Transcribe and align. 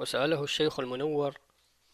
وسأله 0.00 0.44
الشيخ 0.44 0.80
المنور 0.80 1.38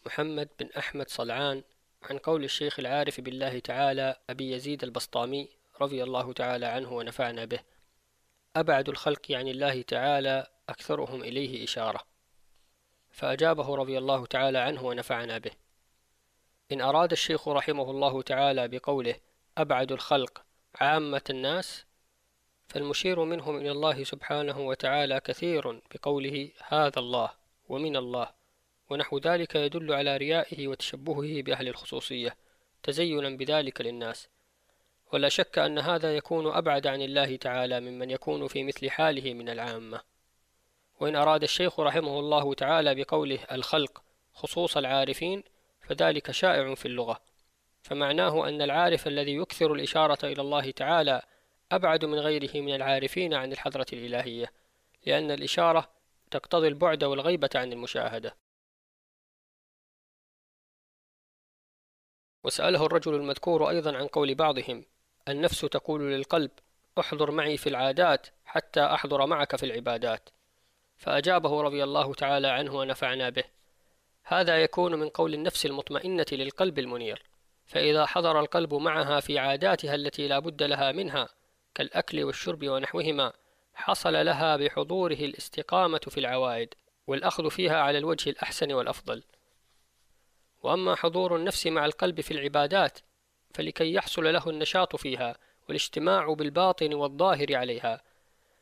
محمد 0.05 0.49
بن 0.59 0.69
أحمد 0.77 1.09
صلعان 1.09 1.63
عن 2.03 2.17
قول 2.17 2.43
الشيخ 2.43 2.79
العارف 2.79 3.21
بالله 3.21 3.59
تعالى 3.59 4.15
أبي 4.29 4.51
يزيد 4.51 4.83
البسطامي 4.83 5.49
رضي 5.81 6.03
الله 6.03 6.33
تعالى 6.33 6.65
عنه 6.65 6.93
ونفعنا 6.93 7.45
به. 7.45 7.59
أبعد 8.55 8.89
الخلق 8.89 9.31
عن 9.31 9.47
الله 9.47 9.81
تعالى 9.81 10.47
أكثرهم 10.69 11.23
إليه 11.23 11.63
إشارة. 11.63 11.99
فأجابه 13.11 13.75
رضي 13.75 13.97
الله 13.97 14.25
تعالى 14.25 14.57
عنه 14.57 14.85
ونفعنا 14.85 15.37
به. 15.37 15.51
إن 16.71 16.81
أراد 16.81 17.11
الشيخ 17.11 17.47
رحمه 17.47 17.91
الله 17.91 18.21
تعالى 18.21 18.67
بقوله 18.67 19.15
أبعد 19.57 19.91
الخلق 19.91 20.45
عامة 20.75 21.23
الناس 21.29 21.85
فالمشير 22.67 23.23
منهم 23.23 23.57
إلى 23.57 23.71
الله 23.71 24.03
سبحانه 24.03 24.59
وتعالى 24.59 25.19
كثير 25.19 25.81
بقوله 25.95 26.51
هذا 26.67 26.99
الله. 26.99 27.44
ومن 27.69 27.95
الله. 27.95 28.29
ونحو 28.89 29.17
ذلك 29.17 29.55
يدل 29.55 29.93
على 29.93 30.17
ريائه 30.17 30.67
وتشبهه 30.67 31.41
بأهل 31.41 31.67
الخصوصية 31.67 32.35
تزينا 32.83 33.29
بذلك 33.29 33.81
للناس. 33.81 34.27
ولا 35.13 35.29
شك 35.29 35.59
أن 35.59 35.79
هذا 35.79 36.15
يكون 36.15 36.47
أبعد 36.47 36.87
عن 36.87 37.01
الله 37.01 37.35
تعالى 37.35 37.79
ممن 37.79 38.11
يكون 38.11 38.47
في 38.47 38.63
مثل 38.63 38.89
حاله 38.89 39.33
من 39.33 39.49
العامة. 39.49 40.01
وإن 40.99 41.15
أراد 41.15 41.43
الشيخ 41.43 41.79
رحمه 41.79 42.19
الله 42.19 42.53
تعالى 42.53 42.95
بقوله 42.95 43.39
الخلق 43.51 44.03
خصوص 44.33 44.77
العارفين 44.77 45.43
فذلك 45.81 46.31
شائع 46.31 46.75
في 46.75 46.85
اللغة. 46.85 47.21
فمعناه 47.85 48.49
أن 48.49 48.61
العارف 48.61 49.07
الذي 49.07 49.35
يكثر 49.35 49.73
الإشارة 49.73 50.25
إلى 50.25 50.41
الله 50.41 50.71
تعالى 50.71 51.21
أبعد 51.71 52.05
من 52.05 52.19
غيره 52.19 52.61
من 52.61 52.75
العارفين 52.75 53.33
عن 53.33 53.51
الحضرة 53.51 53.85
الإلهية 53.93 54.51
لأن 55.05 55.31
الإشارة 55.31 55.89
تقتضي 56.35 56.67
البعد 56.67 57.03
والغيبة 57.03 57.49
عن 57.55 57.73
المشاهدة. 57.73 58.35
وسأله 62.43 62.85
الرجل 62.85 63.15
المذكور 63.15 63.69
أيضا 63.69 63.97
عن 63.97 64.07
قول 64.07 64.35
بعضهم 64.35 64.85
النفس 65.27 65.61
تقول 65.61 66.01
للقلب 66.11 66.51
احضر 66.99 67.31
معي 67.31 67.57
في 67.57 67.69
العادات 67.69 68.27
حتى 68.45 68.81
أحضر 68.81 69.25
معك 69.25 69.55
في 69.55 69.65
العبادات. 69.65 70.29
فأجابه 70.97 71.61
رضي 71.61 71.83
الله 71.83 72.13
تعالى 72.13 72.47
عنه 72.47 72.75
ونفعنا 72.75 73.29
به 73.29 73.43
هذا 74.23 74.63
يكون 74.63 74.95
من 74.95 75.09
قول 75.09 75.33
النفس 75.33 75.65
المطمئنة 75.65 76.25
للقلب 76.31 76.79
المنير. 76.79 77.23
فإذا 77.65 78.05
حضر 78.05 78.39
القلب 78.39 78.73
معها 78.73 79.19
في 79.19 79.39
عاداتها 79.39 79.95
التي 79.95 80.27
لا 80.27 80.39
بد 80.39 80.63
لها 80.63 80.91
منها 80.91 81.29
كالأكل 81.75 82.23
والشرب 82.23 82.67
ونحوهما 82.67 83.33
حصل 83.75 84.13
لها 84.25 84.57
بحضوره 84.57 85.13
الاستقامة 85.13 85.99
في 86.07 86.19
العوائد 86.19 86.73
والأخذ 87.07 87.49
فيها 87.49 87.81
على 87.81 87.97
الوجه 87.97 88.29
الأحسن 88.29 88.71
والأفضل. 88.73 89.23
وأما 90.63 90.95
حضور 90.95 91.35
النفس 91.35 91.67
مع 91.67 91.85
القلب 91.85 92.21
في 92.21 92.31
العبادات 92.31 92.99
فلكي 93.53 93.93
يحصل 93.93 94.33
له 94.33 94.49
النشاط 94.49 94.95
فيها 94.95 95.37
والاجتماع 95.67 96.33
بالباطن 96.33 96.93
والظاهر 96.93 97.55
عليها. 97.55 98.01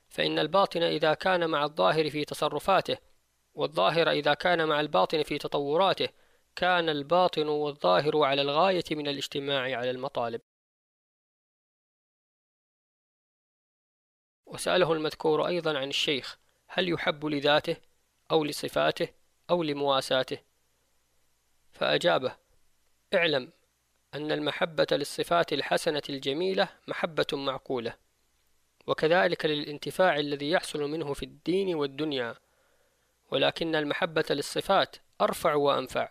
فإن 0.10 0.40
الباطن 0.40 0.84
إذا 0.84 1.14
كان 1.14 1.50
مع 1.50 1.64
الظاهر 1.64 2.10
في 2.10 2.26
تصرفاته 2.26 2.98
والظاهر 3.56 4.12
إذا 4.12 4.34
كان 4.34 4.68
مع 4.68 4.80
الباطن 4.80 5.24
في 5.24 5.38
تطوراته 5.38 6.10
كان 6.56 6.90
الباطن 6.90 7.48
والظاهر 7.48 8.24
على 8.24 8.42
الغاية 8.42 8.84
من 8.92 9.08
الاجتماع 9.08 9.78
على 9.78 9.92
المطالب. 9.92 10.42
وسأله 14.54 14.94
المذكور 14.94 15.48
أيضا 15.48 15.78
عن 15.78 15.90
الشيخ 15.90 16.38
هل 16.68 16.90
يحب 16.90 17.26
لذاته 17.26 17.76
أو 18.32 18.44
لصفاته 18.44 19.08
أو 19.50 19.64
لمواساته؟ 19.64 20.38
فأجابه 21.72 22.36
اعلم 23.14 23.52
أن 24.14 24.32
المحبة 24.32 24.88
للصفات 24.92 25.54
الحسنة 25.54 26.02
الجميلة 26.10 26.70
محبة 26.88 27.26
معقولة 27.34 27.96
وكذلك 28.88 29.46
للانتفاع 29.46 30.20
الذي 30.20 30.50
يحصل 30.50 30.82
منه 30.82 31.14
في 31.14 31.24
الدين 31.24 31.76
والدنيا 31.76 32.36
ولكن 33.32 33.76
المحبة 33.76 34.26
للصفات 34.30 34.96
أرفع 35.22 35.54
وأنفع 35.54 36.10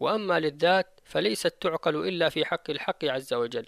وأما 0.00 0.40
للذات 0.40 1.00
فليست 1.04 1.54
تعقل 1.60 2.08
إلا 2.08 2.28
في 2.28 2.44
حق 2.44 2.70
الحق 2.70 3.04
عز 3.04 3.34
وجل 3.34 3.66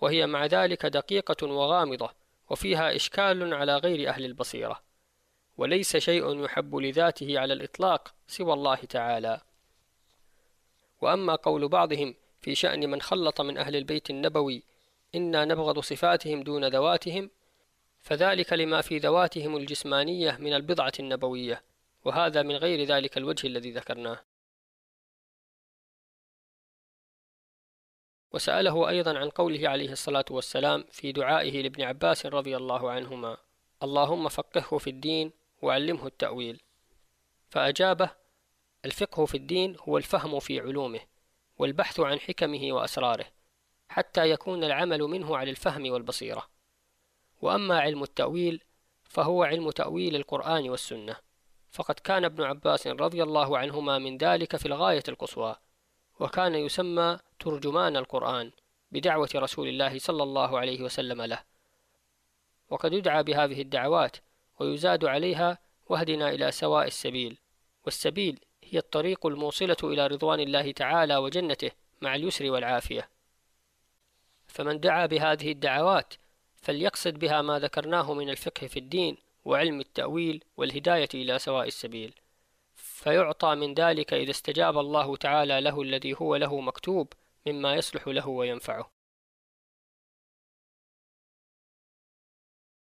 وهي 0.00 0.26
مع 0.26 0.46
ذلك 0.46 0.86
دقيقة 0.86 1.46
وغامضة 1.46 2.10
وفيها 2.50 2.96
إشكال 2.96 3.54
على 3.54 3.76
غير 3.76 4.08
أهل 4.08 4.24
البصيرة 4.24 4.82
وليس 5.58 5.96
شيء 5.96 6.44
يحب 6.44 6.76
لذاته 6.76 7.38
على 7.38 7.52
الإطلاق 7.52 8.14
سوى 8.26 8.52
الله 8.52 8.76
تعالى. 8.76 9.40
وأما 11.00 11.34
قول 11.34 11.68
بعضهم 11.68 12.14
في 12.40 12.54
شأن 12.54 12.90
من 12.90 13.00
خلط 13.00 13.40
من 13.40 13.58
أهل 13.58 13.76
البيت 13.76 14.10
النبوي 14.10 14.62
إنا 15.14 15.44
نبغض 15.44 15.78
صفاتهم 15.78 16.42
دون 16.42 16.64
ذواتهم 16.64 17.30
فذلك 18.02 18.52
لما 18.52 18.80
في 18.80 18.98
ذواتهم 18.98 19.56
الجسمانية 19.56 20.36
من 20.40 20.54
البضعة 20.54 20.92
النبوية 21.00 21.62
وهذا 22.04 22.42
من 22.42 22.56
غير 22.56 22.84
ذلك 22.84 23.18
الوجه 23.18 23.46
الذي 23.46 23.70
ذكرناه. 23.70 24.20
وسأله 28.32 28.88
أيضا 28.88 29.18
عن 29.18 29.30
قوله 29.30 29.68
عليه 29.68 29.92
الصلاة 29.92 30.24
والسلام 30.30 30.84
في 30.90 31.12
دعائه 31.12 31.62
لابن 31.62 31.82
عباس 31.82 32.26
رضي 32.26 32.56
الله 32.56 32.90
عنهما 32.90 33.36
اللهم 33.82 34.28
فقهه 34.28 34.78
في 34.78 34.90
الدين 34.90 35.32
وعلمه 35.62 36.06
التأويل 36.06 36.60
فأجابه 37.50 38.10
الفقه 38.84 39.24
في 39.24 39.36
الدين 39.36 39.76
هو 39.88 39.98
الفهم 39.98 40.40
في 40.40 40.60
علومه 40.60 41.00
والبحث 41.58 42.00
عن 42.00 42.20
حكمه 42.20 42.72
وأسراره 42.72 43.26
حتى 43.88 44.30
يكون 44.30 44.64
العمل 44.64 45.02
منه 45.02 45.36
على 45.36 45.50
الفهم 45.50 45.90
والبصيرة. 45.90 46.48
وأما 47.42 47.80
علم 47.80 48.02
التأويل 48.02 48.62
فهو 49.02 49.42
علم 49.42 49.70
تأويل 49.70 50.16
القرآن 50.16 50.70
والسنة. 50.70 51.16
فقد 51.70 51.94
كان 51.94 52.24
ابن 52.24 52.44
عباس 52.44 52.86
رضي 52.86 53.22
الله 53.22 53.58
عنهما 53.58 53.98
من 53.98 54.16
ذلك 54.18 54.56
في 54.56 54.66
الغاية 54.66 55.02
القصوى. 55.08 55.56
وكان 56.20 56.54
يسمى 56.54 57.18
ترجمان 57.38 57.96
القرآن 57.96 58.50
بدعوة 58.92 59.28
رسول 59.34 59.68
الله 59.68 59.98
صلى 59.98 60.22
الله 60.22 60.58
عليه 60.58 60.82
وسلم 60.82 61.22
له. 61.22 61.42
وقد 62.70 62.92
يدعى 62.92 63.22
بهذه 63.22 63.60
الدعوات 63.62 64.16
ويزاد 64.60 65.04
عليها 65.04 65.58
واهدنا 65.86 66.30
إلى 66.30 66.50
سواء 66.50 66.86
السبيل. 66.86 67.38
والسبيل 67.84 68.40
هي 68.64 68.78
الطريق 68.78 69.26
الموصلة 69.26 69.76
إلى 69.84 70.06
رضوان 70.06 70.40
الله 70.40 70.72
تعالى 70.72 71.16
وجنته 71.16 71.70
مع 72.00 72.14
اليسر 72.14 72.50
والعافية. 72.50 73.08
فمن 74.46 74.80
دعا 74.80 75.06
بهذه 75.06 75.52
الدعوات 75.52 76.14
فليقصد 76.62 77.18
بها 77.18 77.42
ما 77.42 77.58
ذكرناه 77.58 78.14
من 78.14 78.30
الفقه 78.30 78.66
في 78.66 78.78
الدين 78.78 79.16
وعلم 79.44 79.80
التأويل 79.80 80.44
والهداية 80.56 81.08
إلى 81.14 81.38
سواء 81.38 81.66
السبيل. 81.66 82.14
فيعطى 82.98 83.54
من 83.54 83.74
ذلك 83.74 84.14
إذا 84.14 84.30
استجاب 84.30 84.78
الله 84.78 85.16
تعالى 85.16 85.60
له 85.60 85.82
الذي 85.82 86.16
هو 86.20 86.36
له 86.36 86.60
مكتوب 86.60 87.12
مما 87.46 87.74
يصلح 87.74 88.08
له 88.08 88.28
وينفعه. 88.28 88.90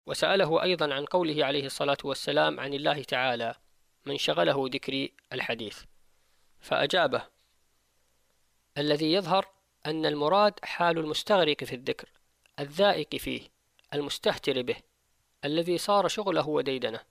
وسأله 0.05 0.63
أيضا 0.63 0.93
عن 0.93 1.05
قوله 1.05 1.45
عليه 1.45 1.65
الصلاة 1.65 1.97
والسلام 2.03 2.59
عن 2.59 2.73
الله 2.73 3.03
تعالى 3.03 3.55
من 4.05 4.17
شغله 4.17 4.69
ذكري 4.73 5.13
الحديث 5.33 5.83
فأجابه 6.59 7.27
الذي 8.77 9.13
يظهر 9.13 9.45
أن 9.85 10.05
المراد 10.05 10.53
حال 10.63 10.97
المستغرق 10.97 11.63
في 11.63 11.75
الذكر 11.75 12.09
الذائق 12.59 13.15
فيه 13.15 13.41
المستهتر 13.93 14.61
به 14.61 14.75
الذي 15.45 15.77
صار 15.77 16.07
شغله 16.07 16.47
وديدنه 16.47 17.08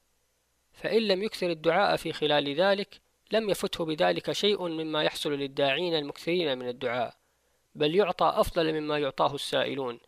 فإن 0.79 1.03
لم 1.03 1.23
يكثر 1.23 1.51
الدعاء 1.51 1.97
في 1.97 2.13
خلال 2.13 2.55
ذلك 2.55 3.01
لم 3.33 3.51
يفته 3.51 3.85
بذلك 3.85 4.33
شيء 4.33 4.69
مما 4.69 5.03
يحصل 5.03 5.33
للداعين 5.33 5.95
المكثرين 5.95 6.59
من 6.59 6.69
الدعاء 6.69 7.15
بل 7.75 7.97
يعطى 7.97 8.33
أفضل 8.37 8.81
مما 8.81 8.99
يعطاه 8.99 9.35
السائلون 9.35 10.01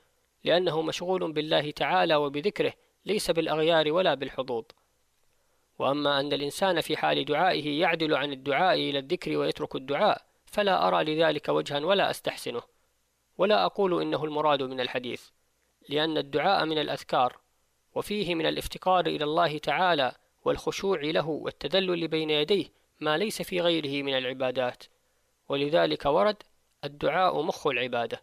لأنه 0.44 0.82
مشغول 0.82 1.32
بالله 1.32 1.70
تعالى 1.70 2.16
وبذكره 2.16 2.72
ليس 3.06 3.30
بالأغيار 3.30 3.92
ولا 3.92 4.14
بالحظوظ. 4.14 4.64
وأما 5.78 6.20
أن 6.20 6.32
الإنسان 6.32 6.80
في 6.80 6.96
حال 6.96 7.24
دعائه 7.24 7.80
يعدل 7.80 8.14
عن 8.14 8.32
الدعاء 8.32 8.74
إلى 8.74 8.98
الذكر 8.98 9.36
ويترك 9.36 9.76
الدعاء 9.76 10.22
فلا 10.44 10.88
أرى 10.88 11.04
لذلك 11.04 11.48
وجها 11.48 11.78
ولا 11.78 12.10
أستحسنه. 12.10 12.62
ولا 13.38 13.64
أقول 13.64 14.02
إنه 14.02 14.24
المراد 14.24 14.62
من 14.62 14.80
الحديث 14.80 15.28
لأن 15.88 16.18
الدعاء 16.18 16.64
من 16.64 16.78
الأذكار 16.78 17.36
وفيه 17.94 18.34
من 18.34 18.46
الافتقار 18.46 19.06
إلى 19.06 19.24
الله 19.24 19.58
تعالى 19.58 20.12
والخشوع 20.44 21.00
له 21.00 21.28
والتذلل 21.28 22.08
بين 22.08 22.30
يديه 22.30 22.66
ما 23.00 23.18
ليس 23.18 23.42
في 23.42 23.60
غيره 23.60 24.02
من 24.02 24.18
العبادات. 24.18 24.84
ولذلك 25.48 26.04
ورد 26.06 26.42
الدعاء 26.84 27.42
مخ 27.42 27.66
العبادة. 27.66 28.22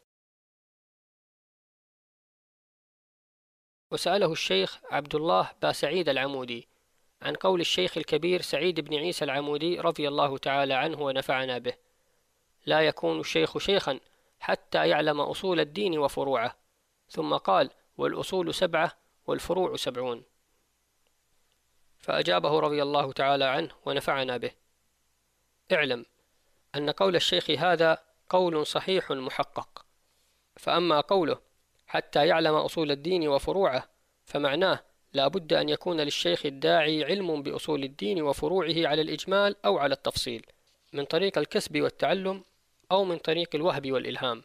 وسأله 3.92 4.32
الشيخ 4.32 4.80
عبد 4.92 5.16
الله 5.16 5.52
باسعيد 5.62 6.10
العمودي 6.10 6.68
عن 7.22 7.36
قول 7.36 7.62
الشيخ 7.62 7.98
الكبير 7.98 8.42
سعيد 8.42 8.80
بن 8.80 8.96
عيسى 8.96 9.26
العمودي 9.26 9.80
رضي 9.80 10.08
الله 10.08 10.38
تعالى 10.38 10.74
عنه 10.74 11.02
ونفعنا 11.02 11.58
به 11.58 11.74
لا 12.66 12.82
يكون 12.82 13.20
الشيخ 13.20 13.58
شيخا 13.58 14.00
حتى 14.40 14.90
يعلم 14.90 15.22
أصول 15.22 15.60
الدين 15.60 15.98
وفروعه. 15.98 16.56
ثم 17.10 17.34
قال 17.34 17.70
والأصول 17.98 18.54
سبعة 18.54 18.98
والفروع 19.28 19.76
سبعون. 19.76 20.24
فأجابه 22.08 22.60
رضي 22.60 22.84
الله 22.84 23.12
تعالى 23.12 23.46
عنه 23.46 23.70
ونفعنا 23.86 24.38
به. 24.38 24.52
اعلم 25.72 26.06
أن 26.76 26.90
قول 26.90 27.16
الشيخ 27.16 27.50
هذا 27.50 27.98
قول 28.30 28.66
صحيح 28.66 29.12
محقق. 29.12 29.86
فأما 30.56 31.02
قوله 31.02 31.40
حتى 31.88 32.28
يعلم 32.28 32.54
أصول 32.54 32.92
الدين 32.92 33.28
وفروعه 33.28 33.90
فمعناه 34.26 34.80
لا 35.14 35.28
بد 35.28 35.54
أن 35.54 35.70
يكون 35.70 36.02
للشيخ 36.02 36.46
الداعي 36.46 37.04
علم 37.04 37.44
بأصول 37.44 37.84
الدين 37.84 38.22
وفروعه 38.22 38.88
على 38.88 39.02
الإجمال 39.02 39.56
أو 39.66 39.78
على 39.78 39.94
التفصيل 39.94 40.46
من 40.94 41.06
طريق 41.06 41.38
الكسب 41.38 41.82
والتعلم 41.82 42.44
أو 42.92 43.04
من 43.04 43.18
طريق 43.18 43.50
الوهب 43.56 43.92
والإلهام. 43.92 44.44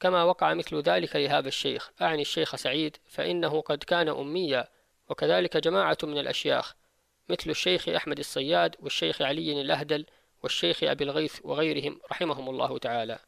كما 0.00 0.24
وقع 0.24 0.54
مثل 0.54 0.76
ذلك 0.76 1.16
لهذا 1.16 1.48
الشيخ 1.48 1.90
أعني 2.02 2.22
الشيخ 2.22 2.56
سعيد 2.56 2.96
فإنه 3.06 3.60
قد 3.60 3.78
كان 3.84 4.08
أميا 4.08 4.68
وكذلك 5.08 5.56
جماعة 5.56 5.98
من 6.02 6.18
الأشياخ 6.18 6.81
مثل 7.28 7.50
الشيخ 7.50 7.88
أحمد 7.88 8.18
الصياد 8.18 8.76
والشيخ 8.80 9.22
علي 9.22 9.60
الأهدل 9.60 10.06
والشيخ 10.42 10.84
أبي 10.84 11.04
الغيث 11.04 11.40
وغيرهم 11.44 12.00
رحمهم 12.10 12.48
الله 12.48 12.78
تعالى. 12.78 13.18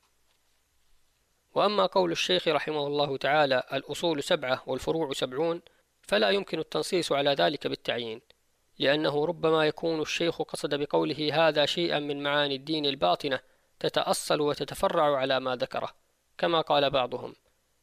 وأما 1.55 1.87
قول 1.87 2.12
الشيخ 2.12 2.49
رحمه 2.49 2.87
الله 2.87 3.17
تعالى 3.17 3.62
الأصول 3.73 4.23
سبعة 4.23 4.62
والفروع 4.67 5.12
سبعون 5.12 5.62
فلا 6.02 6.31
يمكن 6.31 6.58
التنصيص 6.58 7.12
على 7.12 7.31
ذلك 7.31 7.67
بالتعيين 7.67 8.20
لأنه 8.79 9.26
ربما 9.26 9.67
يكون 9.67 10.00
الشيخ 10.00 10.43
قصد 10.43 10.75
بقوله 10.75 11.49
هذا 11.49 11.67
شيئا 11.67 11.99
من 11.99 12.23
معاني 12.23 12.55
الدين 12.55 12.87
الباطنة 12.87 13.41
تتأصل 13.81 14.41
وتتفرع 14.41 15.17
على 15.17 15.41
ما 15.41 15.56
ذكره 15.56 15.94
كما 16.38 16.61
قال 16.61 16.91
بعضهم. 16.91 17.35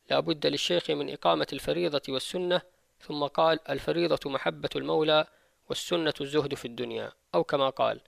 لا 0.10 0.19
بد 0.19 0.48
للشيخ 0.48 0.92
من 0.92 1.13
إقامة 1.13 1.48
الفريضة 1.54 2.02
والسنة 2.10 2.62
ثم 3.00 3.24
قال 3.24 3.60
الفريضة 3.69 4.30
محبة 4.30 4.69
المولى 4.75 5.28
والسنة 5.69 6.13
الزهد 6.22 6.54
في 6.54 6.66
الدنيا 6.66 7.12
أو 7.36 7.44
كما 7.44 7.69
قال 7.69 8.02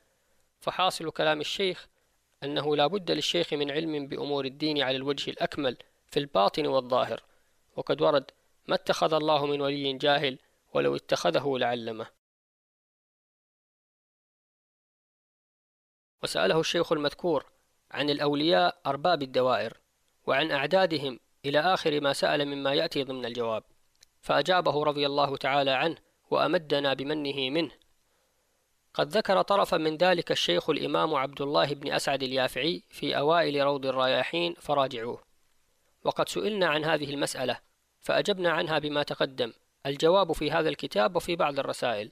فحاصل 0.60 1.12
كلام 1.12 1.40
الشيخ 1.40 1.88
أنه 2.44 2.76
لا 2.76 2.88
بد 2.88 3.12
للشيخ 3.12 3.54
من 3.54 3.72
علم 3.72 4.08
بأمور 4.08 4.46
الدين 4.46 4.82
على 4.82 4.98
الوجه 4.98 5.32
الأكمل 5.32 5.78
في 6.08 6.20
الباطن 6.20 6.68
والظاهر 6.68 7.24
وقد 7.76 8.02
ورد 8.02 8.32
ما 8.68 8.76
اتخذ 8.76 9.14
الله 9.14 9.46
من 9.46 9.62
ولي 9.62 9.98
جاهل 9.98 10.40
ولو 10.74 10.96
اتخذه 10.96 11.58
لعلمه. 11.58 12.08
وسأله 16.24 16.60
الشيخ 16.60 16.92
المذكور 16.92 17.46
عن 17.92 18.10
الأولياء 18.10 18.82
أرباب 18.86 19.22
الدوائر 19.22 19.78
وعن 20.26 20.52
أعدادهم 20.52 21.20
إلى 21.46 21.60
آخر 21.60 22.02
ما 22.02 22.14
سأل 22.14 22.46
مما 22.46 22.74
يأتي 22.74 23.04
ضمن 23.04 23.26
الجواب 23.26 23.64
فأجابه 24.22 24.84
رضي 24.84 25.06
الله 25.06 25.38
تعالى 25.38 25.72
عنه 25.72 25.98
وأمدنا 26.34 26.94
بمنه 26.94 27.50
منه. 27.50 27.72
قد 28.94 29.08
ذكر 29.18 29.42
طرفا 29.42 29.78
من 29.78 29.98
ذلك 29.98 30.32
الشيخ 30.32 30.70
الإمام 30.70 31.16
عبد 31.16 31.42
الله 31.42 31.74
بن 31.74 31.92
أسعد 31.92 32.24
اليافعي 32.24 32.84
في 32.90 33.18
أوائل 33.18 33.64
روض 33.64 33.86
الرياحين 33.86 34.54
فراجعوه. 34.54 35.24
وقد 36.04 36.30
سئلنا 36.30 36.68
عن 36.68 36.86
هذه 36.86 37.14
المسألة 37.14 37.60
فأجبنا 38.02 38.52
عنها 38.52 38.80
بما 38.80 39.04
تقدم. 39.04 39.54
الجواب 39.86 40.32
في 40.32 40.52
هذا 40.52 40.70
الكتاب 40.70 41.16
وفي 41.16 41.36
بعض 41.36 41.60
الرسائل. 41.60 42.12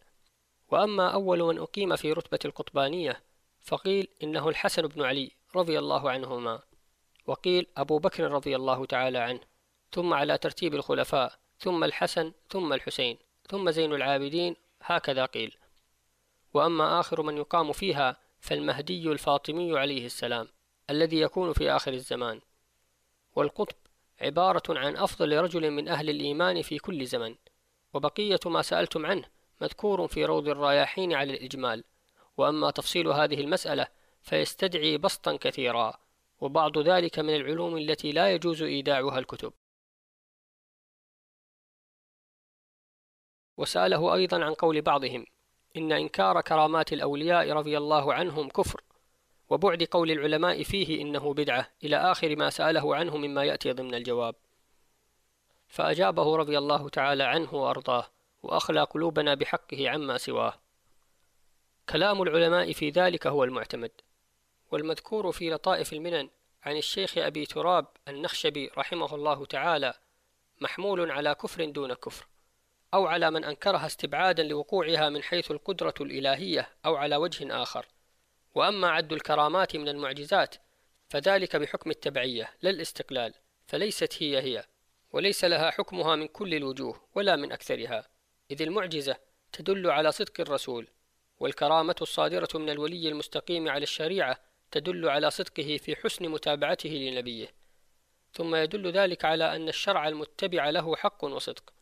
وأما 0.69 1.13
أول 1.13 1.43
من 1.43 1.57
أقيم 1.57 1.95
في 1.95 2.13
رتبة 2.13 2.39
القطبانية 2.45 3.23
فقيل 3.61 4.07
إنه 4.23 4.49
الحسن 4.49 4.87
بن 4.87 5.01
علي 5.01 5.31
رضي 5.55 5.79
الله 5.79 6.11
عنهما. 6.11 6.59
وقيل 7.25 7.67
أبو 7.77 7.99
بكر 7.99 8.31
رضي 8.31 8.55
الله 8.55 8.85
تعالى 8.85 9.17
عنه 9.17 9.39
ثم 9.91 10.13
على 10.13 10.37
ترتيب 10.37 10.73
الخلفاء 10.73 11.39
ثم 11.59 11.83
الحسن 11.83 12.33
ثم 12.49 12.73
الحسين. 12.73 13.30
ثم 13.51 13.71
زين 13.71 13.93
العابدين 13.93 14.55
هكذا 14.81 15.25
قيل. 15.25 15.57
وأما 16.53 16.99
آخر 16.99 17.21
من 17.21 17.37
يقام 17.37 17.71
فيها 17.71 18.17
فالمهدي 18.39 19.11
الفاطمي 19.11 19.79
عليه 19.79 20.05
السلام 20.05 20.47
الذي 20.89 21.19
يكون 21.19 21.53
في 21.53 21.71
آخر 21.71 21.93
الزمان. 21.93 22.41
والقطب 23.35 23.75
عبارة 24.21 24.63
عن 24.69 24.97
أفضل 24.97 25.37
رجل 25.37 25.71
من 25.71 25.87
أهل 25.87 26.09
الإيمان 26.09 26.61
في 26.61 26.77
كل 26.77 27.05
زمن 27.05 27.35
وبقية 27.93 28.39
ما 28.45 28.61
سألتم 28.61 29.05
عنه 29.05 29.25
مذكور 29.61 30.07
في 30.07 30.25
روض 30.25 30.47
الرياحين 30.47 31.13
على 31.13 31.33
الإجمال. 31.33 31.83
وأما 32.37 32.71
تفصيل 32.71 33.07
هذه 33.07 33.41
المسألة 33.41 33.87
فيستدعي 34.21 34.97
بسطا 34.97 35.35
كثيرا 35.35 35.93
وبعض 36.41 36.77
ذلك 36.77 37.19
من 37.19 37.35
العلوم 37.35 37.77
التي 37.77 38.11
لا 38.11 38.33
يجوز 38.33 38.63
إيداعها 38.63 39.19
الكتب. 39.19 39.53
وسأله 43.57 44.13
أيضا 44.13 44.43
عن 44.43 44.53
قول 44.53 44.81
بعضهم 44.81 45.25
إن 45.77 45.91
إنكار 45.91 46.41
كرامات 46.41 46.93
الأولياء 46.93 47.51
رضي 47.51 47.77
الله 47.77 48.13
عنهم 48.13 48.49
كفر 48.49 48.81
وبعد 49.49 49.83
قول 49.83 50.11
العلماء 50.11 50.63
فيه 50.63 51.01
إنه 51.01 51.33
بدعة 51.33 51.67
إلى 51.83 51.97
آخر 51.97 52.35
ما 52.35 52.49
سأله 52.49 52.95
عنه 52.95 53.17
مما 53.17 53.43
يأتي 53.43 53.71
ضمن 53.71 53.95
الجواب. 53.95 54.35
فأجابه 55.67 56.35
رضي 56.35 56.57
الله 56.57 56.89
تعالى 56.89 57.23
عنه 57.23 57.53
وأرضاه 57.53 58.05
وأخلى 58.43 58.83
قلوبنا 58.83 59.33
بحقه 59.33 59.89
عما 59.89 60.17
سواه. 60.17 60.53
كلام 61.89 62.21
العلماء 62.21 62.71
في 62.71 62.89
ذلك 62.89 63.27
هو 63.27 63.43
المعتمد 63.43 63.91
والمذكور 64.71 65.31
في 65.31 65.49
لطائف 65.49 65.93
المنن 65.93 66.29
عن 66.63 66.77
الشيخ 66.77 67.17
أبي 67.17 67.45
تراب 67.45 67.85
النخشبي 68.07 68.71
رحمه 68.77 69.15
الله 69.15 69.45
تعالى 69.45 69.93
محمول 70.61 71.11
على 71.11 71.35
كفر 71.35 71.65
دون 71.65 71.93
كفر. 71.93 72.27
أو 72.93 73.05
على 73.07 73.31
من 73.31 73.43
أنكرها 73.43 73.85
استبعادا 73.85 74.43
لوقوعها 74.43 75.09
من 75.09 75.23
حيث 75.23 75.51
القدرة 75.51 75.93
الإلهية 76.01 76.69
أو 76.85 76.95
على 76.95 77.15
وجه 77.15 77.61
آخر. 77.61 77.85
وأما 78.55 78.89
عد 78.89 79.13
الكرامات 79.13 79.75
من 79.75 79.89
المعجزات 79.89 80.55
فذلك 81.09 81.55
بحكم 81.55 81.89
التبعية 81.89 82.53
لا 82.61 82.69
الاستقلال 82.69 83.33
فليست 83.67 84.23
هي 84.23 84.41
هي 84.41 84.65
وليس 85.11 85.45
لها 85.45 85.71
حكمها 85.71 86.15
من 86.15 86.27
كل 86.27 86.53
الوجوه 86.53 87.01
ولا 87.15 87.35
من 87.35 87.51
أكثرها. 87.51 88.07
إذ 88.51 88.61
المعجزة 88.61 89.15
تدل 89.51 89.89
على 89.89 90.11
صدق 90.11 90.41
الرسول 90.41 90.87
والكرامة 91.39 91.95
الصادرة 92.01 92.49
من 92.55 92.69
الولي 92.69 93.09
المستقيم 93.09 93.69
على 93.69 93.83
الشريعة 93.83 94.37
تدل 94.71 95.09
على 95.09 95.31
صدقه 95.31 95.77
في 95.77 95.95
حسن 95.95 96.29
متابعته 96.29 96.89
لنبيه. 96.89 97.47
ثم 98.33 98.55
يدل 98.55 98.91
ذلك 98.91 99.25
على 99.25 99.55
أن 99.55 99.69
الشرع 99.69 100.07
المتبع 100.07 100.69
له 100.69 100.95
حق 100.95 101.23
وصدق. 101.23 101.73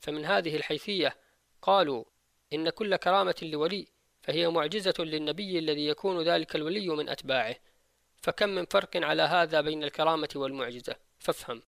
فمن 0.00 0.24
هذه 0.24 0.56
الحيثية 0.56 1.16
قالوا 1.62 2.04
إن 2.52 2.70
كل 2.70 2.96
كرامة 2.96 3.34
لولي 3.42 3.86
فهي 4.22 4.48
معجزة 4.48 4.94
للنبي 4.98 5.58
الذي 5.58 5.86
يكون 5.86 6.22
ذلك 6.22 6.56
الولي 6.56 6.88
من 6.88 7.08
أتباعه. 7.08 7.56
فكم 8.16 8.48
من 8.48 8.64
فرق 8.66 8.96
على 8.96 9.22
هذا 9.22 9.60
بين 9.60 9.84
الكرامة 9.84 10.28
والمعجزة؟ 10.36 10.96
فافهم. 11.18 11.62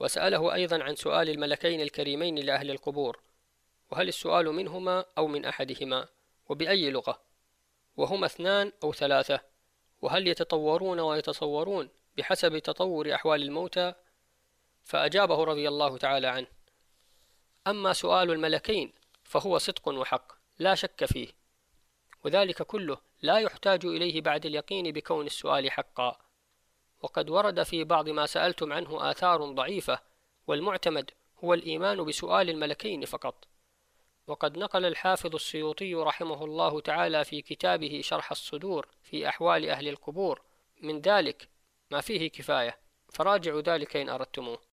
وسأله 0.00 0.54
أيضا 0.54 0.82
عن 0.82 0.94
سؤال 0.94 1.30
الملكين 1.30 1.80
الكريمين 1.80 2.38
لأهل 2.38 2.70
القبور 2.70 3.20
وهل 3.90 4.08
السؤال 4.08 4.46
منهما 4.46 5.04
أو 5.18 5.26
من 5.26 5.44
أحدهما؟ 5.44 6.08
وبأي 6.48 6.90
لغة؟ 6.90 7.22
وهما 7.96 8.26
اثنان 8.26 8.72
أو 8.82 8.92
ثلاثة؟ 8.92 9.40
وهل 10.02 10.28
يتطورون 10.28 11.00
ويتصورون 11.00 11.88
بحسب 12.16 12.58
تطور 12.58 13.14
أحوال 13.14 13.42
الموتى؟ 13.42 13.94
فأجابه 14.84 15.44
رضي 15.44 15.68
الله 15.68 15.98
تعالى 15.98 16.26
عنه 16.26 16.46
أما 17.66 17.92
سؤال 17.92 18.30
الملكين 18.30 18.92
فهو 19.24 19.58
صدق 19.58 19.88
وحق 19.88 20.32
لا 20.58 20.74
شك 20.74 21.04
فيه 21.04 21.40
وذلك 22.24 22.62
كله 22.62 22.98
لا 23.22 23.38
يحتاج 23.38 23.86
إليه 23.86 24.20
بعد 24.20 24.46
اليقين 24.46 24.92
بكون 24.92 25.26
السؤال 25.26 25.70
حقا. 25.70 26.18
وقد 27.02 27.30
ورد 27.30 27.62
في 27.62 27.84
بعض 27.84 28.08
ما 28.08 28.26
سألتم 28.26 28.72
عنه 28.72 29.10
آثار 29.10 29.52
ضعيفة 29.52 30.00
والمعتمد 30.46 31.10
هو 31.44 31.54
الإيمان 31.54 32.04
بسؤال 32.04 32.50
الملكين 32.50 33.04
فقط. 33.04 33.48
وقد 34.26 34.58
نقل 34.58 34.84
الحافظ 34.84 35.34
السيوطي 35.34 35.94
رحمه 35.94 36.44
الله 36.44 36.80
تعالى 36.80 37.24
في 37.24 37.42
كتابه 37.42 38.00
شرح 38.04 38.30
الصدور 38.30 38.88
في 39.02 39.28
أحوال 39.28 39.70
أهل 39.70 39.88
القبور 39.88 40.42
من 40.82 41.00
ذلك 41.00 41.48
ما 41.90 42.00
فيه 42.00 42.30
كفاية. 42.30 42.78
فراجعوا 43.12 43.60
ذلك 43.60 43.96
إن 43.96 44.08
أردتموه. 44.08 44.69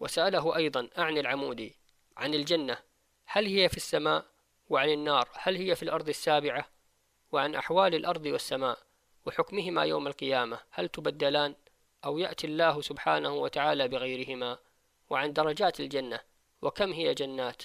وسأله 0.00 0.56
أيضا 0.56 0.88
أعني 0.98 1.20
العمودي 1.20 1.76
عن 2.16 2.34
الجنة 2.34 2.78
هل 3.26 3.46
هي 3.46 3.68
في 3.68 3.76
السماء؟ 3.76 4.24
وعن 4.68 4.88
النار 4.88 5.28
هل 5.34 5.56
هي 5.56 5.74
في 5.74 5.82
الأرض 5.82 6.08
السابعة؟ 6.08 6.68
وعن 7.32 7.54
أحوال 7.54 7.94
الأرض 7.94 8.26
والسماء 8.26 8.78
وحكمهما 9.26 9.84
يوم 9.84 10.06
القيامة 10.06 10.60
هل 10.70 10.88
تبدلان؟ 10.88 11.54
أو 12.04 12.18
يأتي 12.18 12.46
الله 12.46 12.80
سبحانه 12.80 13.34
وتعالى 13.34 13.88
بغيرهما؟ 13.88 14.58
وعن 15.10 15.32
درجات 15.32 15.80
الجنة 15.80 16.20
وكم 16.62 16.92
هي 16.92 17.14
جنات؟ 17.14 17.62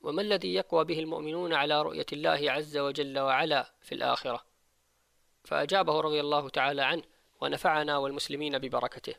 وما 0.00 0.22
الذي 0.22 0.54
يقوى 0.54 0.84
به 0.84 0.98
المؤمنون 0.98 1.52
على 1.54 1.82
رؤية 1.82 2.06
الله 2.12 2.52
عز 2.52 2.76
وجل 2.76 3.18
وعلا 3.18 3.72
في 3.80 3.94
الآخرة؟ 3.94 4.44
فأجابه 5.44 6.00
رضي 6.00 6.20
الله 6.20 6.48
تعالى 6.48 6.82
عنه 6.82 7.02
ونفعنا 7.40 7.96
والمسلمين 7.96 8.58
ببركته. 8.58 9.14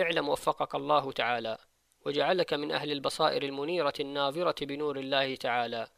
اعلم 0.00 0.28
وفقك 0.28 0.74
الله 0.74 1.12
تعالى 1.12 1.58
وجعلك 2.06 2.52
من 2.54 2.72
أهل 2.72 2.92
البصائر 2.92 3.42
المنيرة 3.42 3.92
الناظرة 4.00 4.64
بنور 4.66 4.98
الله 4.98 5.36
تعالى. 5.36 5.88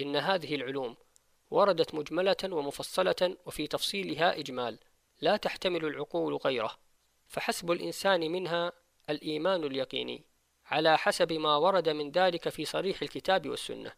إن 0.00 0.16
هذه 0.16 0.54
العلوم 0.54 0.96
وردت 1.50 1.94
مجملة 1.94 2.36
ومفصلة 2.44 3.36
وفي 3.46 3.66
تفصيلها 3.66 4.38
إجمال 4.38 4.78
لا 5.20 5.36
تحتمل 5.36 5.84
العقول 5.84 6.36
غيره. 6.36 6.78
فحسب 7.28 7.70
الإنسان 7.70 8.20
منها 8.20 8.72
الإيمان 9.10 9.64
اليقيني 9.64 10.24
على 10.66 10.98
حسب 10.98 11.32
ما 11.32 11.56
ورد 11.56 11.88
من 11.88 12.10
ذلك 12.10 12.48
في 12.48 12.64
صريح 12.64 13.02
الكتاب 13.02 13.48
والسنة. 13.48 13.92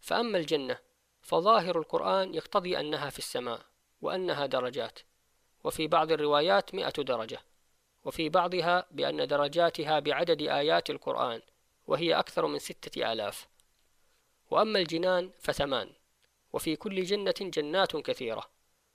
فأما 0.00 0.38
الجنة 0.38 0.78
فظاهر 1.20 1.78
القرآن 1.78 2.34
يقتضي 2.34 2.80
أنها 2.80 3.10
في 3.10 3.18
السماء 3.18 3.60
وأنها 4.00 4.46
درجات 4.46 4.98
وفي 5.64 5.86
بعض 5.86 6.12
الروايات 6.12 6.74
مئة 6.74 7.02
درجة. 7.02 7.40
وفي 8.08 8.28
بعضها 8.28 8.86
بأن 8.90 9.26
درجاتها 9.26 9.98
بعدد 9.98 10.42
آيات 10.42 10.90
القرآن 10.90 11.42
وهي 11.86 12.14
أكثر 12.14 12.46
من 12.46 12.58
ستة 12.58 13.12
آلاف. 13.12 13.48
وأما 14.50 14.78
الجنان 14.78 15.30
فثمان 15.38 15.92
وفي 16.52 16.76
كل 16.76 17.02
جنة 17.02 17.34
جنات 17.40 17.96
كثيرة 17.96 18.50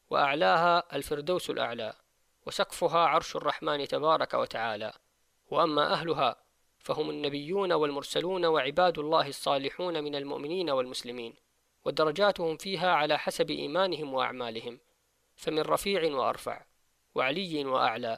وأعلاها 0.09 0.95
الفردوس 0.95 1.49
الأعلى 1.49 1.93
وسقفها 2.45 2.99
عرش 2.99 3.35
الرحمن 3.35 3.87
تبارك 3.87 4.33
وتعالى. 4.33 4.93
وأما 5.51 5.93
أهلها 5.93 6.35
فهم 6.79 7.09
النبيون 7.09 7.73
والمرسلون 7.73 8.45
وعباد 8.45 8.99
الله 8.99 9.27
الصالحون 9.27 10.03
من 10.03 10.15
المؤمنين 10.15 10.69
والمسلمين 10.69 11.33
ودرجاتهم 11.85 12.57
فيها 12.57 12.91
على 12.91 13.19
حسب 13.19 13.49
إيمانهم 13.51 14.13
وأعمالهم. 14.13 14.79
فمن 15.35 15.59
رفيع 15.59 16.15
وأرفع 16.15 16.65
وعلي 17.15 17.65
وأعلى 17.65 18.17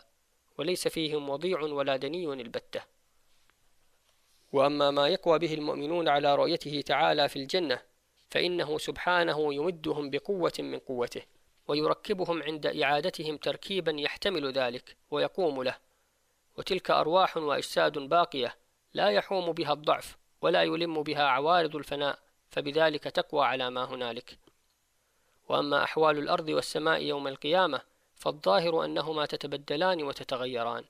وليس 0.58 0.88
فيهم 0.88 1.30
وضيع 1.30 1.62
ولا 1.62 1.98
دني 1.98 2.34
البتة. 2.34 2.82
وأما 4.54 4.92
ما 4.92 5.08
يقوى 5.08 5.40
به 5.40 5.54
المؤمنون 5.54 6.08
على 6.08 6.36
رؤيته 6.36 6.82
تعالى 6.82 7.30
في 7.30 7.36
الجنة 7.36 7.82
فإنه 8.30 8.78
سبحانه 8.78 9.54
يمدهم 9.54 10.10
بقوة 10.10 10.54
من 10.60 10.80
قوته 10.80 11.22
ويركبهم 11.68 12.44
عند 12.44 12.66
إعادتهم 12.66 13.38
تركيبا 13.38 13.92
يحتمل 13.92 14.52
ذلك 14.52 14.98
ويقوم 15.12 15.64
له. 15.64 15.78
وتلك 16.58 16.92
أرواح 16.92 17.38
وأجساد 17.38 17.98
باقية 17.98 18.56
لا 18.94 19.10
يحوم 19.10 19.52
بها 19.52 19.74
الضعف 19.74 20.18
ولا 20.42 20.64
يلم 20.64 21.04
بها 21.04 21.24
عوارض 21.24 21.76
الفناء 21.76 22.20
فبذلك 22.50 23.04
تقوى 23.04 23.46
على 23.46 23.70
ما 23.70 23.84
هنالك. 23.84 24.38
وأما 25.50 25.84
أحوال 25.84 26.18
الأرض 26.18 26.50
والسماء 26.50 27.02
يوم 27.02 27.28
القيامة 27.28 27.82
فالظاهر 28.16 28.86
أنهما 28.86 29.26
تتبدلان 29.26 30.04
وتتغيران 30.04 30.86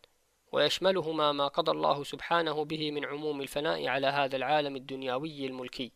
ويشملهما 0.51 1.31
ما 1.31 1.47
قضى 1.47 1.71
الله 1.71 2.03
سبحانه 2.03 2.65
به 2.65 2.91
من 2.91 3.05
عموم 3.05 3.41
الفناء 3.41 3.87
على 3.87 4.07
هذا 4.07 4.35
العالم 4.35 4.75
الدنيوي 4.75 5.45
الملكي. 5.45 5.91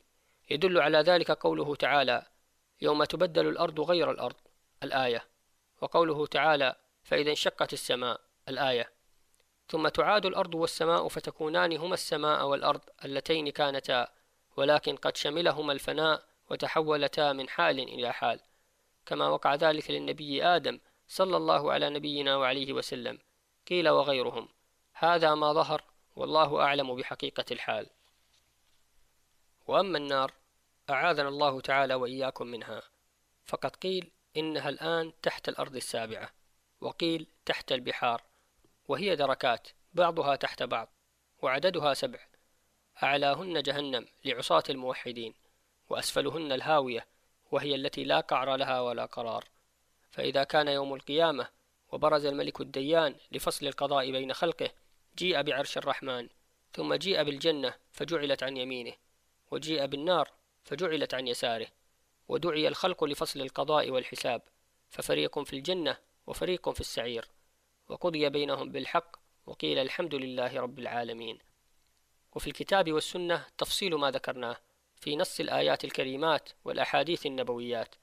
يدل 0.49 0.81
على 0.81 0.97
ذلك 0.97 1.31
قوله 1.31 1.75
تعالى 1.75 2.25
يوم 2.81 3.03
تبدل 3.03 3.47
الأرض 3.47 3.79
غير 3.79 4.11
الأرض 4.11 4.35
الآية. 4.83 5.25
وقوله 5.81 6.25
تعالى 6.25 6.75
فإذا 7.03 7.29
انشقت 7.29 7.73
السماء 7.73 8.21
الآية. 8.49 8.91
ثم 9.67 9.87
تعاد 9.87 10.25
الأرض 10.25 10.55
والسماء 10.55 11.07
فتكونان 11.07 11.77
هما 11.77 11.93
السماء 11.93 12.47
والأرض 12.47 12.81
اللتين 13.05 13.49
كانتا 13.49 14.07
ولكن 14.57 14.95
قد 14.95 15.17
شملهما 15.17 15.73
الفناء 15.73 16.23
وتحولتا 16.49 17.33
من 17.33 17.49
حال 17.49 17.79
إلى 17.79 18.13
حال. 18.13 18.39
كما 19.05 19.27
وقع 19.27 19.55
ذلك 19.55 19.91
للنبي 19.91 20.45
آدم 20.45 20.79
صلى 21.09 21.37
الله 21.37 21.71
على 21.71 21.89
نبينا 21.89 22.37
وعليه 22.37 22.73
وسلم. 22.73 23.19
قيل 23.67 23.89
وغيرهم. 23.89 24.47
هذا 24.93 25.35
ما 25.35 25.53
ظهر 25.53 25.83
والله 26.15 26.61
أعلم 26.61 26.95
بحقيقة 26.95 27.45
الحال. 27.51 27.89
وأما 29.67 29.97
النار 29.97 30.33
أعاذنا 30.89 31.27
الله 31.27 31.61
تعالى 31.61 31.93
وإياكم 31.93 32.47
منها. 32.47 32.81
فقد 33.45 33.75
قيل 33.75 34.11
إنها 34.37 34.69
الآن 34.69 35.13
تحت 35.21 35.49
الأرض 35.49 35.75
السابعة. 35.75 36.29
وقيل 36.81 37.27
تحت 37.45 37.71
البحار. 37.71 38.23
وهي 38.87 39.15
دركات 39.15 39.67
بعضها 39.93 40.35
تحت 40.35 40.63
بعض 40.63 40.89
وعددها 41.41 41.93
سبع. 41.93 42.19
أعلاهن 43.03 43.61
جهنم 43.61 44.05
لعصاة 44.25 44.63
الموحدين 44.69 45.33
وأسفلهن 45.89 46.51
الهاوية 46.51 47.07
وهي 47.51 47.75
التي 47.75 48.03
لا 48.03 48.19
قعر 48.19 48.55
لها 48.55 48.81
ولا 48.81 49.05
قرار. 49.05 49.58
فإذا 50.19 50.43
كان 50.43 50.67
يوم 50.67 50.93
القيامة 50.93 51.47
وبرز 51.91 52.25
الملك 52.25 52.61
الديان 52.61 53.15
لفصل 53.31 53.67
القضاء 53.67 54.11
بين 54.11 54.33
خلقه 54.33 54.69
جيء 55.17 55.41
بعرش 55.41 55.77
الرحمن 55.77 56.29
ثم 56.73 56.93
جيء 56.93 57.23
بالجنة 57.23 57.73
فجعلت 57.91 58.43
عن 58.43 58.57
يمينه 58.57 58.93
وجيء 59.51 59.85
بالنار 59.85 60.31
فجعلت 60.63 61.13
عن 61.13 61.27
يساره 61.27 61.67
ودعي 62.27 62.67
الخلق 62.67 63.03
لفصل 63.03 63.41
القضاء 63.41 63.89
والحساب 63.89 64.41
ففريق 64.89 65.39
في 65.39 65.53
الجنة 65.53 65.97
وفريق 66.27 66.69
في 66.69 66.79
السعير 66.79 67.25
وقضي 67.89 68.29
بينهم 68.29 68.71
بالحق 68.71 69.15
وقيل 69.45 69.79
الحمد 69.79 70.15
لله 70.15 70.59
رب 70.59 70.79
العالمين. 70.79 71.39
وفي 72.35 72.47
الكتاب 72.47 72.93
والسنة 72.93 73.45
تفصيل 73.57 73.95
ما 73.95 74.11
ذكرناه 74.11 74.57
في 74.95 75.15
نص 75.15 75.39
الآيات 75.39 75.83
الكريمات 75.83 76.49
والأحاديث 76.65 77.25
النبويات. 77.25 77.95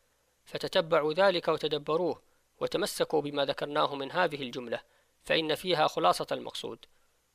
فتتبعوا 0.47 1.13
ذلك 1.13 1.49
وتدبروه 1.49 2.23
وتمسكوا 2.61 3.21
بما 3.21 3.45
ذكرناه 3.45 3.95
من 3.95 4.13
هذه 4.13 4.43
الجملة 4.43 4.81
فإن 5.23 5.55
فيها 5.55 5.87
خلاصة 5.87 6.27
المقصود. 6.33 6.87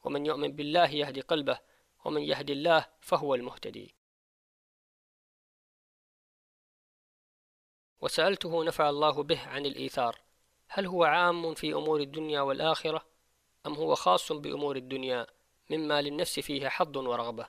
ومن 0.03 0.25
يؤمن 0.25 0.55
بالله 0.55 0.89
يهدي 0.89 1.21
قلبه 1.21 1.59
ومن 2.05 2.21
يهدي 2.21 2.53
الله 2.53 2.85
فهو 3.01 3.35
المهتدي. 3.35 3.95
وسألته 8.01 8.63
نفع 8.63 8.89
الله 8.89 9.23
به 9.23 9.47
عن 9.47 9.65
الإيثار 9.65 10.19
هل 10.67 10.85
هو 10.85 11.03
عام 11.03 11.53
في 11.53 11.73
أمور 11.73 11.99
الدنيا 11.99 12.41
والآخرة 12.41 13.05
أم 13.65 13.73
هو 13.73 13.95
خاص 13.95 14.31
بأمور 14.31 14.75
الدنيا 14.75 15.27
مما 15.69 16.01
للنفس 16.01 16.39
فيه 16.39 16.69
حظ 16.69 16.97
ورغبة؟ 16.97 17.47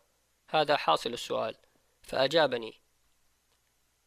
هذا 0.49 0.77
حاصل 0.77 1.13
السؤال 1.13 1.57
فأجابني. 2.03 2.81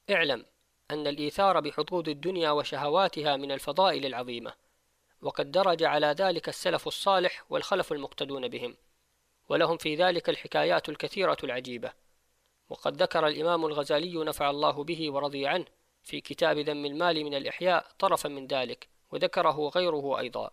اعلم 0.09 0.45
أن 0.91 1.07
الإيثار 1.07 1.59
بحظوظ 1.59 2.09
الدنيا 2.09 2.51
وشهواتها 2.51 3.35
من 3.35 3.51
الفضائل 3.51 4.05
العظيمة 4.05 4.53
وقد 5.21 5.51
درج 5.51 5.83
على 5.83 6.07
ذلك 6.07 6.49
السلف 6.49 6.87
الصالح 6.87 7.45
والخلف 7.49 7.91
المقتدون 7.91 8.47
بهم 8.47 8.75
ولهم 9.49 9.77
في 9.77 9.95
ذلك 9.95 10.29
الحكايات 10.29 10.89
الكثيرة 10.89 11.37
العجيبة. 11.43 11.91
وقد 12.69 13.01
ذكر 13.01 13.27
الإمام 13.27 13.65
الغزالي 13.65 14.23
نفع 14.23 14.49
الله 14.49 14.83
به 14.83 15.11
ورضي 15.11 15.47
عنه 15.47 15.65
في 16.03 16.21
كتاب 16.21 16.57
ذم 16.57 16.85
المال 16.85 17.23
من 17.23 17.33
الإحياء 17.33 17.85
طرفا 17.99 18.29
من 18.29 18.47
ذلك 18.47 18.87
وذكره 19.11 19.69
غيره 19.75 20.19
أيضا. 20.19 20.51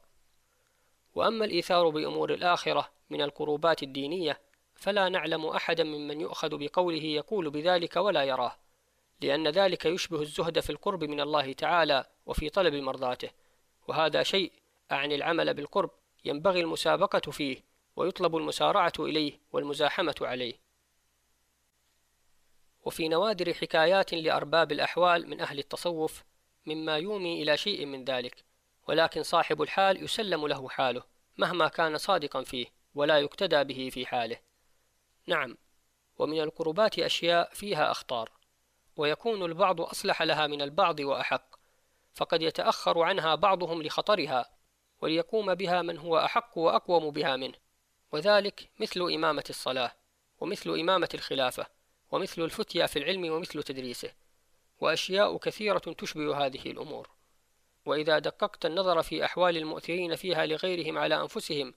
وأما 1.15 1.45
الإيثار 1.45 1.89
بأمور 1.89 2.35
الآخرة 2.35 2.89
من 3.11 3.23
القربات 3.23 3.83
الدينية 3.83 4.41
فلا 4.75 5.09
نعلم 5.09 5.47
أحدا 5.47 5.85
ممن 5.85 6.21
يؤخذ 6.21 6.59
بقوله 6.59 7.05
يقول 7.05 7.51
بذلك 7.51 7.97
ولا 7.97 8.25
يراه. 8.25 8.57
لأن 9.23 9.49
ذلك 9.49 9.87
يشبه 9.87 10.21
الزهد 10.21 10.61
في 10.61 10.71
القرب 10.71 11.05
من 11.05 11.21
الله 11.21 11.52
تعالى 11.52 12.05
وفي 12.26 12.50
طلب 12.50 12.75
مرضاته 12.75 13.31
وهذا 13.88 14.23
شيء 14.23 14.52
أعني 14.93 15.14
العمل 15.14 15.55
بالقرب 15.55 15.91
ينبغي 16.25 16.61
المسابقة 16.61 17.31
فيه 17.31 17.64
ويطلب 17.97 18.37
المسارعة 18.37 18.93
إليه 18.99 19.41
والمزاحمة 19.52 20.14
عليه. 20.21 20.55
وفي 22.85 23.09
نوادر 23.09 23.55
حكايات 23.55 24.14
لأرباب 24.14 24.73
الأحوال 24.73 25.29
من 25.29 25.41
أهل 25.41 25.59
التصوف 25.59 26.25
مما 26.67 26.97
يومي 26.97 27.43
إلى 27.43 27.57
شيء 27.57 27.87
من 27.87 28.05
ذلك 28.05 28.45
ولكن 28.88 29.23
صاحب 29.23 29.62
الحال 29.62 30.05
يسلم 30.05 30.47
له 30.47 30.69
حاله 30.69 31.02
مهما 31.38 31.69
كان 31.69 31.99
صادقا 31.99 32.43
فيه 32.43 32.67
ولا 32.95 33.19
يقتدى 33.19 33.64
به 33.64 33.91
في 33.93 34.07
حاله. 34.07 34.37
نعم 35.26 35.57
ومن 36.19 36.41
القربات 36.41 36.99
أشياء 36.99 37.55
فيها 37.55 37.91
أخطار. 37.91 38.42
ويكون 38.97 39.43
البعض 39.43 39.81
أصلح 39.81 40.23
لها 40.23 40.47
من 40.47 40.63
البعض 40.63 41.01
وأحق 41.01 41.63
فقد 42.15 42.43
يتأخر 42.43 43.03
عنها 43.03 43.35
بعضهم 43.35 43.83
لخطرها 43.83 44.51
وليقوم 45.01 45.55
بها 45.55 45.83
من 45.83 45.99
هو 45.99 46.19
أحق 46.19 46.59
وأقوم 46.59 47.11
بها 47.11 47.37
منه. 47.37 47.55
وذلك 48.13 48.71
مثل 48.81 49.01
إمامة 49.01 49.45
الصلاة 49.51 49.93
ومثل 50.41 50.71
إمامة 50.71 51.09
الخلافة 51.15 51.67
ومثل 52.11 52.43
الفتيا 52.43 52.87
في 52.87 52.99
العلم 52.99 53.33
ومثل 53.33 53.63
تدريسه. 53.63 54.13
وأشياء 54.81 55.37
كثيرة 55.37 55.79
تشبه 55.79 56.47
هذه 56.47 56.71
الأمور. 56.71 57.11
وإذا 57.87 58.19
دققت 58.19 58.67
النظر 58.67 59.03
في 59.03 59.25
أحوال 59.25 59.57
المؤثرين 59.57 60.17
فيها 60.17 60.47
لغيرهم 60.47 60.99
على 60.99 61.21
أنفسهم 61.21 61.75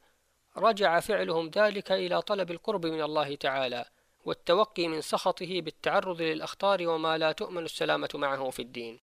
رجع 0.58 1.00
فعلهم 1.00 1.50
ذلك 1.50 1.92
إلى 1.92 2.22
طلب 2.22 2.52
القرب 2.52 2.86
من 2.86 3.02
الله 3.02 3.36
تعالى. 3.36 3.86
والتوقي 4.26 4.88
من 4.88 5.02
سخطه 5.02 5.62
بالتعرض 5.62 6.22
للأخطار 6.22 6.88
وما 6.88 7.18
لا 7.18 7.32
تؤمن 7.32 7.66
السلامة 7.66 8.10
معه 8.14 8.50
في 8.50 8.62
الدين. 8.62 9.00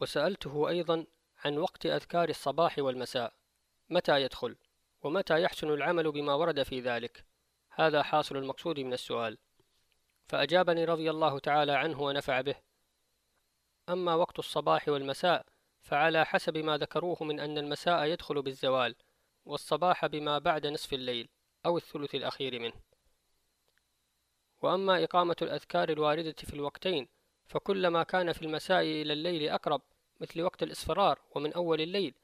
وسألته 0.00 0.68
أيضا 0.68 1.06
عن 1.44 1.58
وقت 1.58 1.86
أذكار 1.86 2.28
الصباح 2.28 2.78
والمساء. 2.78 3.32
متى 3.90 4.22
يدخل؟ 4.22 4.56
ومتى 5.02 5.42
يحسن 5.42 5.70
العمل 5.70 6.12
بما 6.12 6.34
ورد 6.34 6.62
في 6.62 6.80
ذلك؟ 6.80 7.24
هذا 7.70 8.02
حاصل 8.02 8.36
المقصود 8.36 8.80
من 8.80 8.92
السؤال. 8.92 9.38
فأجابني 10.26 10.84
رضي 10.84 11.10
الله 11.10 11.38
تعالى 11.38 11.72
عنه 11.72 12.00
ونفع 12.02 12.40
به. 12.40 12.54
أما 13.88 14.14
وقت 14.14 14.38
الصباح 14.38 14.88
والمساء 14.88 15.46
فعلى 15.82 16.24
حسب 16.24 16.56
ما 16.56 16.78
ذكروه 16.78 17.24
من 17.24 17.40
أن 17.40 17.58
المساء 17.58 18.04
يدخل 18.04 18.42
بالزوال. 18.42 18.94
والصباح 19.50 20.06
بما 20.06 20.38
بعد 20.38 20.66
نصف 20.66 20.92
الليل 20.92 21.28
أو 21.66 21.76
الثلث 21.76 22.14
الأخير 22.14 22.60
منه. 22.60 22.72
وأما 24.62 25.04
إقامة 25.04 25.36
الأذكار 25.42 25.88
الواردة 25.88 26.34
في 26.38 26.54
الوقتين 26.54 27.08
فكلما 27.46 28.02
كان 28.02 28.32
في 28.32 28.42
المساء 28.42 28.82
إلى 28.82 29.12
الليل 29.12 29.48
أقرب 29.48 29.82
مثل 30.20 30.42
وقت 30.42 30.62
الإصفرار 30.62 31.18
ومن 31.30 31.52
أول 31.52 31.80
الليل 31.80 32.14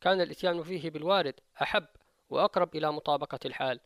كان 0.00 0.20
الإتيان 0.20 0.62
فيه 0.62 0.90
بالوارد 0.90 1.34
أحب 1.62 1.86
وأقرب 2.30 2.76
إلى 2.76 2.92
مطابقة 2.92 3.38
الحال. 3.44 3.80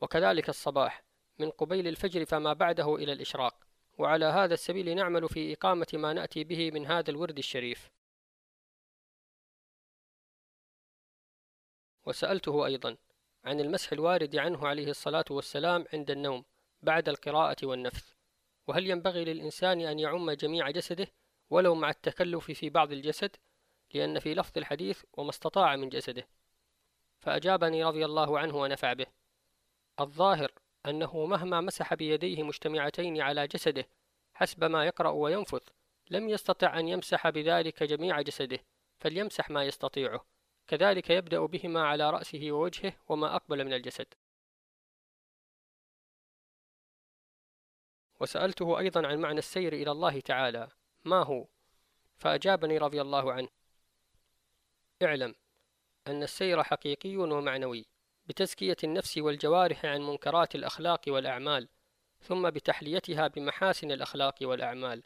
وكذلك 0.00 0.48
الصباح 0.48 1.02
من 1.38 1.50
قبيل 1.50 1.88
الفجر 1.88 2.24
فما 2.24 2.52
بعده 2.52 2.96
إلى 2.96 3.12
الإشراق. 3.12 3.54
وعلى 3.98 4.24
هذا 4.24 4.54
السبيل 4.54 4.96
نعمل 4.96 5.28
في 5.28 5.52
إقامة 5.52 5.86
ما 5.94 6.12
نأتي 6.12 6.44
به 6.44 6.70
من 6.70 6.86
هذا 6.86 7.10
الورد 7.10 7.38
الشريف. 7.38 7.90
وسألته 12.06 12.66
أيضا 12.66 12.96
عن 13.44 13.60
المسح 13.60 13.92
الوارد 13.92 14.36
عنه 14.36 14.66
عليه 14.68 14.90
الصلاة 14.90 15.24
والسلام 15.30 15.84
عند 15.92 16.10
النوم 16.10 16.44
بعد 16.82 17.08
القراءة 17.08 17.56
والنفث 17.66 18.12
وهل 18.66 18.90
ينبغي 18.90 19.24
للإنسان 19.24 19.80
أن 19.80 19.98
يعم 19.98 20.30
جميع 20.30 20.70
جسده 20.70 21.06
ولو 21.50 21.74
مع 21.74 21.90
التكلف 21.90 22.50
في 22.50 22.70
بعض 22.70 22.92
الجسد؟ 22.92 23.36
لأن 23.94 24.18
في 24.18 24.34
لفظ 24.34 24.58
الحديث 24.58 25.02
وما 25.12 25.30
استطاع 25.30 25.76
من 25.76 25.88
جسده 25.88 26.28
فأجابني 27.20 27.84
رضي 27.84 28.04
الله 28.04 28.38
عنه 28.38 28.56
ونفع 28.56 28.92
به. 28.92 29.06
الظاهر 30.00 30.52
أنه 30.86 31.26
مهما 31.26 31.60
مسح 31.60 31.94
بيديه 31.94 32.42
مجتمعتين 32.42 33.20
على 33.20 33.46
جسده 33.46 33.88
حسب 34.34 34.64
ما 34.64 34.86
يقرأ 34.86 35.10
وينفث 35.10 35.68
لم 36.10 36.28
يستطع 36.28 36.78
أن 36.78 36.88
يمسح 36.88 37.28
بذلك 37.28 37.82
جميع 37.82 38.20
جسده 38.20 38.58
فليمسح 38.98 39.50
ما 39.50 39.64
يستطيعه. 39.64 40.33
كذلك 40.66 41.10
يبدأ 41.10 41.46
بهما 41.46 41.82
على 41.86 42.10
رأسه 42.10 42.52
ووجهه 42.52 42.92
وما 43.08 43.36
أقبل 43.36 43.64
من 43.64 43.72
الجسد. 43.72 44.06
وسألته 48.20 48.78
أيضا 48.78 49.06
عن 49.06 49.18
معنى 49.18 49.38
السير 49.38 49.72
إلى 49.72 49.90
الله 49.90 50.20
تعالى. 50.20 50.68
ما 51.04 51.22
هو؟ 51.22 51.46
فأجابني 52.16 52.78
رضي 52.78 53.00
الله 53.00 53.32
عنه. 53.32 53.48
اعلم 55.02 55.34
أن 56.06 56.22
السير 56.22 56.62
حقيقي 56.62 57.16
ومعنوي 57.16 57.86
بتزكية 58.26 58.76
النفس 58.84 59.18
والجوارح 59.18 59.84
عن 59.84 60.00
منكرات 60.00 60.54
الأخلاق 60.54 61.00
والأعمال 61.08 61.68
ثم 62.20 62.50
بتحليتها 62.50 63.28
بمحاسن 63.28 63.92
الأخلاق 63.92 64.34
والأعمال 64.42 65.02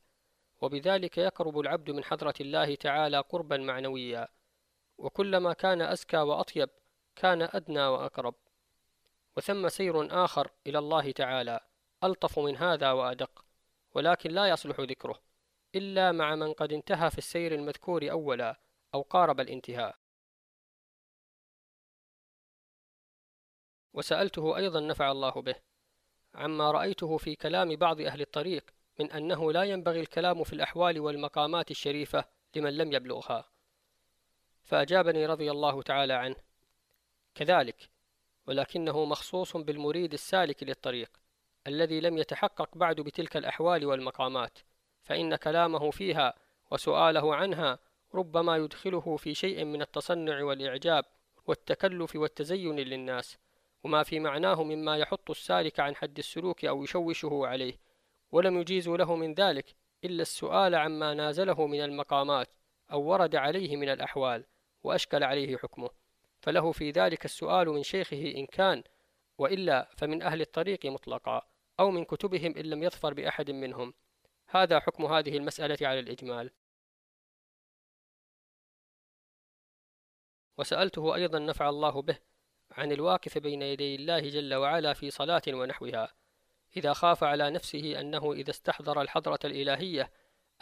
وبذلك 0.60 1.18
يقرب 1.18 1.58
العبد 1.58 1.90
من 1.90 2.04
حضرة 2.04 2.34
الله 2.40 2.74
تعالى 2.74 3.18
قربا 3.18 3.56
معنويا. 3.56 4.28
وكلما 4.98 5.52
كان 5.52 5.82
أزكى 5.82 6.16
وأطيب 6.16 6.68
كان 7.16 7.42
أدنى 7.42 7.86
وأقرب. 7.86 8.34
وثم 9.36 9.68
سير 9.68 10.24
آخر 10.24 10.50
إلى 10.66 10.78
الله 10.78 11.12
تعالى 11.12 11.60
ألطف 12.04 12.38
من 12.38 12.56
هذا 12.56 12.92
وأدق 12.92 13.44
ولكن 13.94 14.30
لا 14.30 14.48
يصلح 14.48 14.80
ذكره 14.80 15.20
إلا 15.74 16.12
مع 16.12 16.34
من 16.34 16.52
قد 16.52 16.72
انتهى 16.72 17.10
في 17.10 17.18
السير 17.18 17.54
المذكور 17.54 18.10
أولا 18.10 18.60
أو 18.94 19.02
قارب 19.02 19.40
الانتهاء. 19.40 19.96
وسألته 23.94 24.56
أيضا 24.56 24.80
نفع 24.80 25.10
الله 25.10 25.30
به 25.30 25.54
عما 26.34 26.70
رأيته 26.70 27.16
في 27.16 27.36
كلام 27.36 27.76
بعض 27.76 28.00
أهل 28.00 28.20
الطريق 28.20 28.70
من 29.00 29.12
أنه 29.12 29.52
لا 29.52 29.62
ينبغي 29.62 30.00
الكلام 30.00 30.44
في 30.44 30.52
الأحوال 30.52 31.00
والمقامات 31.00 31.70
الشريفة 31.70 32.24
لمن 32.56 32.76
لم 32.76 32.92
يبلغها. 32.92 33.57
فأجابني 34.68 35.26
رضي 35.26 35.50
الله 35.50 35.82
تعالى 35.82 36.12
عنه. 36.12 36.36
كذلك 37.34 37.90
ولكنه 38.46 39.04
مخصوص 39.04 39.56
بالمريد 39.56 40.12
السالك 40.12 40.62
للطريق 40.62 41.10
الذي 41.66 42.00
لم 42.00 42.18
يتحقق 42.18 42.78
بعد 42.78 43.00
بتلك 43.00 43.36
الأحوال 43.36 43.86
والمقامات 43.86 44.58
فإن 45.02 45.36
كلامه 45.36 45.90
فيها 45.90 46.34
وسؤاله 46.70 47.34
عنها 47.34 47.78
ربما 48.14 48.56
يدخله 48.56 49.16
في 49.16 49.34
شيء 49.34 49.64
من 49.64 49.82
التصنع 49.82 50.44
والإعجاب 50.44 51.04
والتكلف 51.46 52.16
والتزين 52.16 52.76
للناس 52.76 53.38
وما 53.84 54.02
في 54.02 54.20
معناه 54.20 54.62
مما 54.62 54.96
يحط 54.96 55.30
السالك 55.30 55.80
عن 55.80 55.96
حد 55.96 56.18
السلوك 56.18 56.64
أو 56.64 56.82
يشوشه 56.82 57.40
عليه 57.46 57.74
ولم 58.32 58.60
يجيز 58.60 58.88
له 58.88 59.16
من 59.16 59.34
ذلك 59.34 59.74
إلا 60.04 60.22
السؤال 60.22 60.74
عما 60.74 61.14
نازله 61.14 61.66
من 61.66 61.80
المقامات 61.84 62.48
أو 62.92 63.02
ورد 63.02 63.36
عليه 63.36 63.76
من 63.76 63.88
الأحوال. 63.88 64.44
وأشكل 64.88 65.24
عليه 65.24 65.56
حكمه. 65.56 65.90
فله 66.40 66.72
في 66.72 66.90
ذلك 66.90 67.24
السؤال 67.24 67.68
من 67.68 67.82
شيخه 67.82 68.32
إن 68.36 68.46
كان 68.46 68.82
وإلا 69.38 69.88
فمن 69.96 70.22
أهل 70.22 70.40
الطريق 70.40 70.86
مطلقا 70.86 71.42
أو 71.80 71.90
من 71.90 72.04
كتبهم 72.04 72.56
إن 72.56 72.64
لم 72.64 72.82
يظفر 72.82 73.14
بأحد 73.14 73.50
منهم. 73.50 73.94
هذا 74.48 74.80
حكم 74.80 75.04
هذه 75.04 75.36
المسألة 75.36 75.88
على 75.88 76.00
الإجمال. 76.00 76.50
وسألته 80.58 81.14
أيضا 81.14 81.38
نفع 81.38 81.68
الله 81.68 82.02
به 82.02 82.18
عن 82.72 82.92
الواقف 82.92 83.38
بين 83.38 83.62
يدي 83.62 83.94
الله 83.94 84.20
جل 84.20 84.54
وعلا 84.54 84.92
في 84.92 85.10
صلاة 85.10 85.42
ونحوها 85.48 86.14
إذا 86.76 86.92
خاف 86.92 87.24
على 87.24 87.50
نفسه 87.50 88.00
أنه 88.00 88.32
إذا 88.32 88.50
استحضر 88.50 89.00
الحضرة 89.00 89.38
الإلهية 89.44 90.10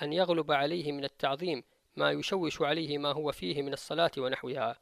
أن 0.03 0.12
يغلب 0.12 0.53
عليه 0.53 0.93
من 0.93 1.05
التعظيم 1.05 1.65
ما 1.97 2.11
يشوش 2.11 2.63
عليه 2.63 2.99
ما 2.99 3.13
هو 3.13 3.33
فيه 3.33 3.63
من 3.63 3.73
الصلاة 3.73 4.11
ونحوها 4.19 4.79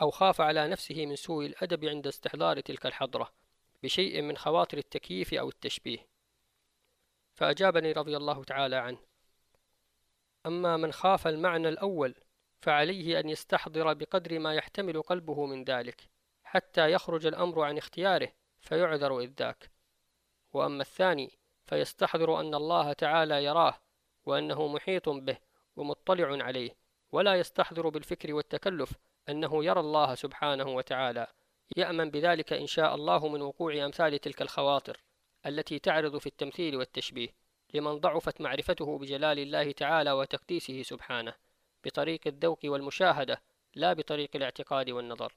أو 0.00 0.10
خاف 0.10 0.40
على 0.40 0.68
نفسه 0.68 1.06
من 1.06 1.16
سوء 1.16 1.46
الأدب 1.46 1.84
عند 1.84 2.06
استحضار 2.06 2.60
تلك 2.60 2.86
الحضرة 2.86 3.32
بشيء 3.82 4.22
من 4.22 4.36
خواطر 4.36 4.78
التكييف 4.78 5.34
أو 5.34 5.48
التشبيه. 5.48 6.06
فأجابني 7.34 7.92
رضي 7.92 8.16
الله 8.16 8.44
تعالى 8.44 8.76
عنه. 8.76 8.98
أما 10.46 10.76
من 10.76 10.92
خاف 10.92 11.26
المعنى 11.26 11.68
الأول 11.68 12.14
فعليه 12.60 13.20
أن 13.20 13.28
يستحضر 13.28 13.92
بقدر 13.94 14.38
ما 14.38 14.54
يحتمل 14.54 15.02
قلبه 15.02 15.46
من 15.46 15.64
ذلك 15.64 16.08
حتى 16.44 16.92
يخرج 16.92 17.26
الأمر 17.26 17.62
عن 17.62 17.78
اختياره 17.78 18.32
فيعذر 18.60 19.20
إذ 19.20 19.32
ذاك. 19.38 19.70
وأما 20.52 20.82
الثاني 20.82 21.38
فيستحضر 21.66 22.40
أن 22.40 22.54
الله 22.54 22.92
تعالى 22.92 23.44
يراه 23.44 23.80
وأنه 24.24 24.68
محيط 24.68 25.08
به 25.08 25.38
ومطلع 25.76 26.44
عليه 26.44 26.76
ولا 27.12 27.34
يستحضر 27.34 27.88
بالفكر 27.88 28.34
والتكلف 28.34 28.92
أنه 29.28 29.64
يرى 29.64 29.80
الله 29.80 30.14
سبحانه 30.14 30.68
وتعالى. 30.68 31.26
يأمن 31.76 32.10
بذلك 32.10 32.52
إن 32.52 32.66
شاء 32.66 32.94
الله 32.94 33.28
من 33.28 33.42
وقوع 33.42 33.84
أمثال 33.84 34.18
تلك 34.18 34.42
الخواطر 34.42 35.00
التي 35.46 35.78
تعرض 35.78 36.18
في 36.18 36.26
التمثيل 36.26 36.76
والتشبيه 36.76 37.28
لمن 37.74 38.00
ضعفت 38.00 38.40
معرفته 38.40 38.98
بجلال 38.98 39.38
الله 39.38 39.72
تعالى 39.72 40.12
وتقديسه 40.12 40.82
سبحانه 40.82 41.34
بطريق 41.84 42.20
الذوق 42.26 42.58
والمشاهدة 42.64 43.42
لا 43.74 43.92
بطريق 43.92 44.30
الاعتقاد 44.36 44.90
والنظر. 44.90 45.34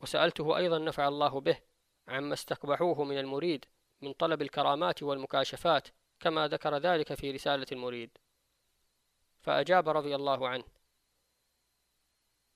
وسألته 0.00 0.56
أيضا 0.56 0.78
نفع 0.78 1.08
الله 1.08 1.40
به 1.40 1.58
عما 2.08 2.34
استقبحوه 2.34 3.04
من 3.04 3.18
المريد 3.18 3.64
من 4.00 4.12
طلب 4.12 4.42
الكرامات 4.42 5.02
والمكاشفات 5.02 5.88
كما 6.20 6.48
ذكر 6.48 6.76
ذلك 6.78 7.14
في 7.14 7.30
رسالة 7.30 7.66
المريد. 7.72 8.10
فأجاب 9.40 9.88
رضي 9.88 10.14
الله 10.14 10.48
عنه 10.48 10.64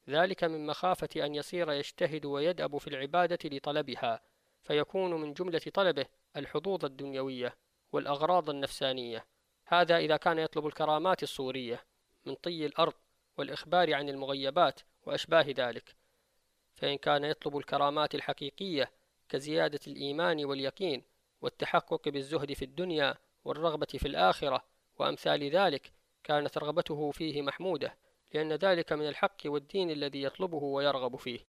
ذلك 0.09 0.45
من 0.45 0.67
مخافة 0.67 1.09
أن 1.17 1.35
يصير 1.35 1.73
يجتهد 1.73 2.25
ويدأب 2.25 2.79
في 2.79 2.87
العبادة 2.87 3.39
لطلبها 3.45 4.21
فيكون 4.63 5.15
من 5.15 5.35
جملة 5.35 5.61
طلبه 5.75 6.07
الحظوظ 6.37 6.85
الدنيوية 6.85 7.57
والأغراض 7.93 8.51
النفسانية. 8.51 9.27
هذا 9.67 9.97
إذا 9.97 10.17
كان 10.17 10.39
يطلب 10.39 10.67
الكرامات 10.67 11.23
الصورية 11.23 11.85
من 12.25 12.35
طي 12.35 12.67
الأرض 12.67 12.95
والإخبار 13.39 13.95
عن 13.95 14.09
المغيبات 14.09 14.81
وأشباه 15.07 15.47
ذلك. 15.49 15.97
فإن 16.75 16.99
كان 16.99 17.25
يطلب 17.25 17.57
الكرامات 17.57 18.15
الحقيقية 18.15 18.91
كزيادة 19.29 19.81
الإيمان 19.87 20.45
واليقين 20.45 21.03
والتحقق 21.41 22.09
بالزهد 22.09 22.53
في 22.53 22.65
الدنيا 22.65 23.15
والرغبة 23.45 23.87
في 23.87 24.09
الآخرة 24.09 24.65
وأمثال 24.99 25.51
ذلك 25.51 25.93
كانت 26.25 26.59
رغبته 26.59 27.11
فيه 27.11 27.43
محمودة 27.43 27.97
لأن 28.35 28.53
ذلك 28.53 28.93
من 28.93 29.09
الحق 29.09 29.37
والدين 29.45 29.91
الذي 29.91 30.23
يطلبه 30.23 30.63
ويرغب 30.63 31.17
فيه. 31.17 31.41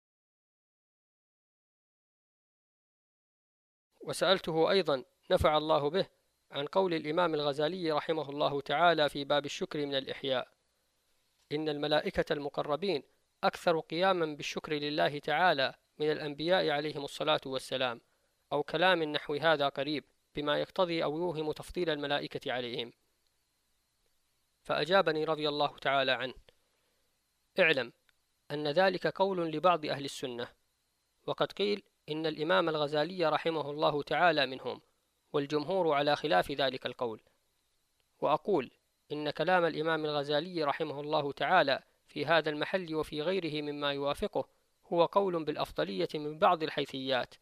وسألته 4.02 4.72
أيضا 4.72 5.04
نفع 5.32 5.58
الله 5.58 5.90
به 5.90 6.08
عن 6.52 6.66
قول 6.66 6.94
الإمام 6.94 7.34
الغزالي 7.34 7.92
رحمه 7.92 8.30
الله 8.30 8.62
تعالى 8.62 9.10
في 9.10 9.24
باب 9.24 9.46
الشكر 9.46 9.86
من 9.86 9.96
الإحياء 9.96 10.48
إن 11.52 11.70
الملائكة 11.70 12.34
المقربين 12.34 13.04
أكثر 13.44 13.80
قياما 13.80 14.26
بالشكر 14.26 14.74
لله 14.74 15.20
تعالى 15.20 15.74
من 16.00 16.12
الأنبياء 16.12 16.70
عليهم 16.70 17.04
الصلاة 17.04 17.42
والسلام 17.46 18.02
أو 18.52 18.64
كلام 18.64 19.04
نحو 19.04 19.34
هذا 19.36 19.70
قريب. 19.70 20.04
بما 20.36 20.58
يقتضي 20.58 21.04
أو 21.04 21.18
يوهم 21.18 21.52
تفضيل 21.52 21.90
الملائكة 21.90 22.52
عليهم. 22.52 22.94
فأجابني 24.64 25.24
رضي 25.24 25.50
الله 25.50 25.78
تعالى 25.78 26.12
عنه 26.12 26.34
اعلم 27.60 27.94
أن 28.52 28.68
ذلك 28.68 29.08
قول 29.08 29.52
لبعض 29.52 29.86
أهل 29.86 30.06
السنة 30.06 30.48
وقد 31.28 31.52
قيل 31.52 31.84
إن 32.10 32.26
الإمام 32.26 32.70
الغزالي 32.70 33.26
رحمه 33.26 33.72
الله 33.72 34.04
تعالى 34.04 34.46
منهم 34.46 34.82
والجمهور 35.34 35.94
على 35.94 36.16
خلاف 36.16 36.52
ذلك 36.52 36.86
القول. 36.86 37.22
وأقول 38.20 38.72
إن 39.12 39.30
كلام 39.30 39.66
الإمام 39.66 40.06
الغزالي 40.06 40.64
رحمه 40.64 41.00
الله 41.02 41.32
تعالى 41.32 41.84
في 42.08 42.26
هذا 42.26 42.50
المحل 42.50 42.96
وفي 42.96 43.22
غيره 43.22 43.62
مما 43.62 43.94
يوافقه 43.94 44.48
هو 44.94 45.06
قول 45.06 45.44
بالأفضلية 45.46 46.08
من 46.16 46.40
بعض 46.40 46.64
الحيثيات 46.64 47.36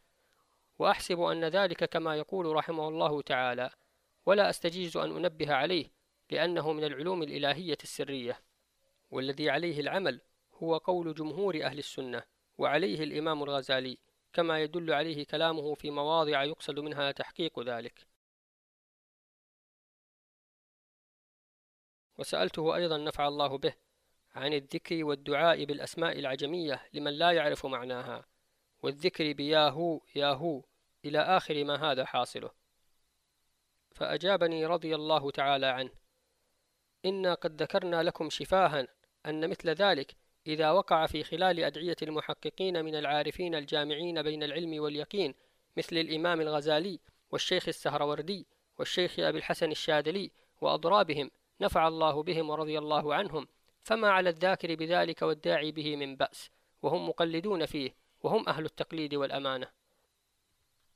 وأحسب 0.80 1.22
أن 1.22 1.46
ذلك 1.46 1.84
كما 1.84 2.16
يقول 2.16 2.56
رحمه 2.56 2.88
الله 2.88 3.22
تعالى 3.22 3.70
ولا 4.26 4.50
أستجيز 4.50 4.98
أن 4.98 5.16
أنبه 5.16 5.54
عليه 5.54 5.92
لأنه 6.32 6.74
من 6.74 6.84
العلوم 6.84 7.24
الإلهية 7.24 7.78
السرية 7.84 8.40
والذي 9.12 9.50
عليه 9.50 9.80
العمل 9.80 10.22
هو 10.54 10.78
قول 10.78 11.14
جمهور 11.14 11.64
أهل 11.64 11.80
السنة 11.80 12.24
وعليه 12.58 13.04
الإمام 13.04 13.44
الغزالي 13.44 13.98
كما 14.34 14.60
يدل 14.60 14.94
عليه 14.94 15.26
كلامه 15.26 15.74
في 15.74 15.92
مواضع 15.92 16.44
يقصد 16.44 16.80
منها 16.80 17.12
تحقيق 17.12 17.60
ذلك. 17.60 18.08
وسألته 22.18 22.76
أيضا 22.76 22.98
نفع 22.98 23.28
الله 23.28 23.58
به 23.58 23.74
عن 24.36 24.54
الذكر 24.54 25.04
والدعاء 25.04 25.66
بالأسماء 25.66 26.20
العجمية 26.20 26.90
لمن 26.94 27.12
لا 27.12 27.32
يعرف 27.32 27.66
معناها. 27.66 28.26
والذكر 28.84 29.34
بياهو 29.34 30.02
ياهو 30.16 30.62
إلى 31.06 31.20
آخر 31.20 31.64
ما 31.64 31.92
هذا 31.92 32.06
حاصله. 32.06 32.50
فأجابني 33.92 34.66
رضي 34.66 34.96
الله 34.96 35.32
تعالى 35.32 35.66
عنه 35.66 35.92
إنا 37.06 37.34
قد 37.34 37.62
ذكرنا 37.62 38.04
لكم 38.04 38.30
شفاها 38.30 38.88
أن 39.26 39.50
مثل 39.50 39.70
ذلك 39.70 40.16
إذا 40.48 40.72
وقع 40.72 41.06
في 41.06 41.24
خلال 41.24 41.60
أدعية 41.60 41.96
المحققين 42.02 42.86
من 42.86 42.96
العارفين 42.96 43.56
الجامعين 43.56 44.22
بين 44.22 44.44
العلم 44.44 44.82
واليقين 44.82 45.34
مثل 45.78 45.98
الإمام 45.98 46.42
الغزالي 46.42 47.00
والشيخ 47.32 47.68
السهروردي 47.68 48.48
والشيخ 48.78 49.20
أبي 49.20 49.38
الحسن 49.38 49.72
الشاذلي 49.72 50.32
وأضرابهم 50.62 51.32
نفع 51.62 51.88
الله 51.88 52.24
بهم 52.24 52.50
ورضي 52.50 52.78
الله 52.78 53.16
عنهم 53.16 53.48
فما 53.84 54.10
على 54.12 54.30
الذاكر 54.30 54.76
بذلك 54.76 55.22
والداعي 55.22 55.72
به 55.72 55.96
من 55.96 56.16
بأس 56.16 56.50
وهم 56.82 57.10
مقلدون 57.10 57.66
فيه. 57.66 58.03
وهم 58.24 58.50
أهل 58.50 58.66
التقليد 58.66 59.16
والأمانة. 59.16 59.68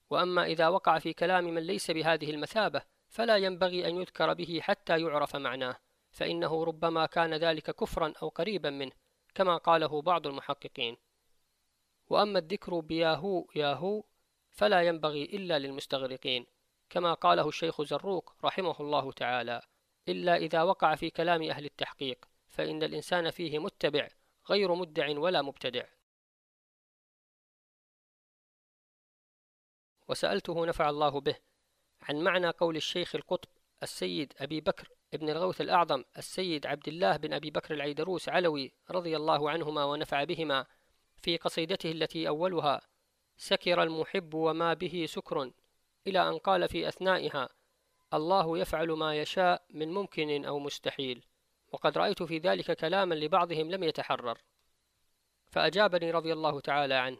وأما 0.10 0.46
إذا 0.46 0.68
وقع 0.68 1.00
في 1.00 1.14
كلام 1.14 1.44
من 1.44 1.62
ليس 1.62 1.92
بهذه 1.92 2.30
المثابة 2.30 2.82
فلا 3.10 3.38
ينبغي 3.38 3.88
أن 3.88 3.96
يذكر 3.96 4.34
به 4.34 4.60
حتى 4.62 5.02
يعرف 5.02 5.36
معناه 5.36 5.78
فإنه 6.12 6.64
ربما 6.64 7.06
كان 7.06 7.34
ذلك 7.34 7.72
كفرا 7.72 8.14
أو 8.22 8.30
قريبا 8.30 8.70
منه 8.70 8.92
كما 9.36 9.58
قاله 9.58 10.02
بعض 10.02 10.28
المحققين. 10.28 10.98
وأما 12.10 12.40
الذكر 12.40 12.80
بياهو 12.80 13.48
ياهو 13.56 14.04
فلا 14.52 14.82
ينبغي 14.82 15.24
إلا 15.24 15.60
للمستغرقين 15.60 16.46
كما 16.90 17.14
قاله 17.14 17.48
الشيخ 17.48 17.82
زروق 17.82 18.36
رحمه 18.44 18.76
الله 18.80 19.12
تعالى. 19.12 19.62
إلا 20.08 20.36
إذا 20.36 20.64
وقع 20.64 20.96
في 20.96 21.10
كلام 21.10 21.44
أهل 21.44 21.66
التحقيق 21.66 22.26
فإن 22.48 22.84
الإنسان 22.84 23.32
فيه 23.32 23.60
متبع 23.60 24.08
غير 24.50 24.76
مدع 24.76 25.20
ولا 25.20 25.42
مبتدع. 25.42 25.97
وسألته 30.08 30.66
نفع 30.66 30.90
الله 30.90 31.22
به 31.22 31.36
عن 32.02 32.20
معنى 32.20 32.50
قول 32.50 32.76
الشيخ 32.76 33.16
القطب 33.16 33.50
السيد 33.84 34.34
أبي 34.38 34.62
بكر 34.62 34.90
ابن 35.14 35.30
الغوث 35.30 35.62
الأعظم 35.62 36.04
السيد 36.18 36.66
عبد 36.68 36.88
الله 36.88 37.18
بن 37.18 37.34
أبي 37.34 37.52
بكر 37.52 37.74
العيدروس 37.74 38.30
علوي 38.30 38.74
رضي 38.92 39.18
الله 39.18 39.50
عنهما 39.50 39.84
ونفع 39.86 40.24
بهما 40.24 40.66
في 41.22 41.38
قصيدته 41.38 41.92
التي 41.92 42.28
أولها 42.28 42.82
سكر 43.38 43.84
المحب 43.84 44.34
وما 44.34 44.74
به 44.74 45.06
سكر 45.10 45.52
إلى 46.08 46.30
أن 46.30 46.38
قال 46.38 46.70
في 46.70 46.88
أثنائها 46.88 47.50
الله 48.14 48.58
يفعل 48.58 48.92
ما 48.92 49.16
يشاء 49.16 49.66
من 49.70 49.94
ممكن 49.94 50.46
أو 50.46 50.60
مستحيل 50.60 51.26
وقد 51.72 51.98
رأيت 51.98 52.24
في 52.24 52.38
ذلك 52.38 52.72
كلاما 52.72 53.16
لبعضهم 53.16 53.72
لم 53.72 53.84
يتحرر 53.84 54.38
فأجابني 55.52 56.12
رضي 56.12 56.34
الله 56.34 56.60
تعالى 56.60 56.94
عنه 56.94 57.18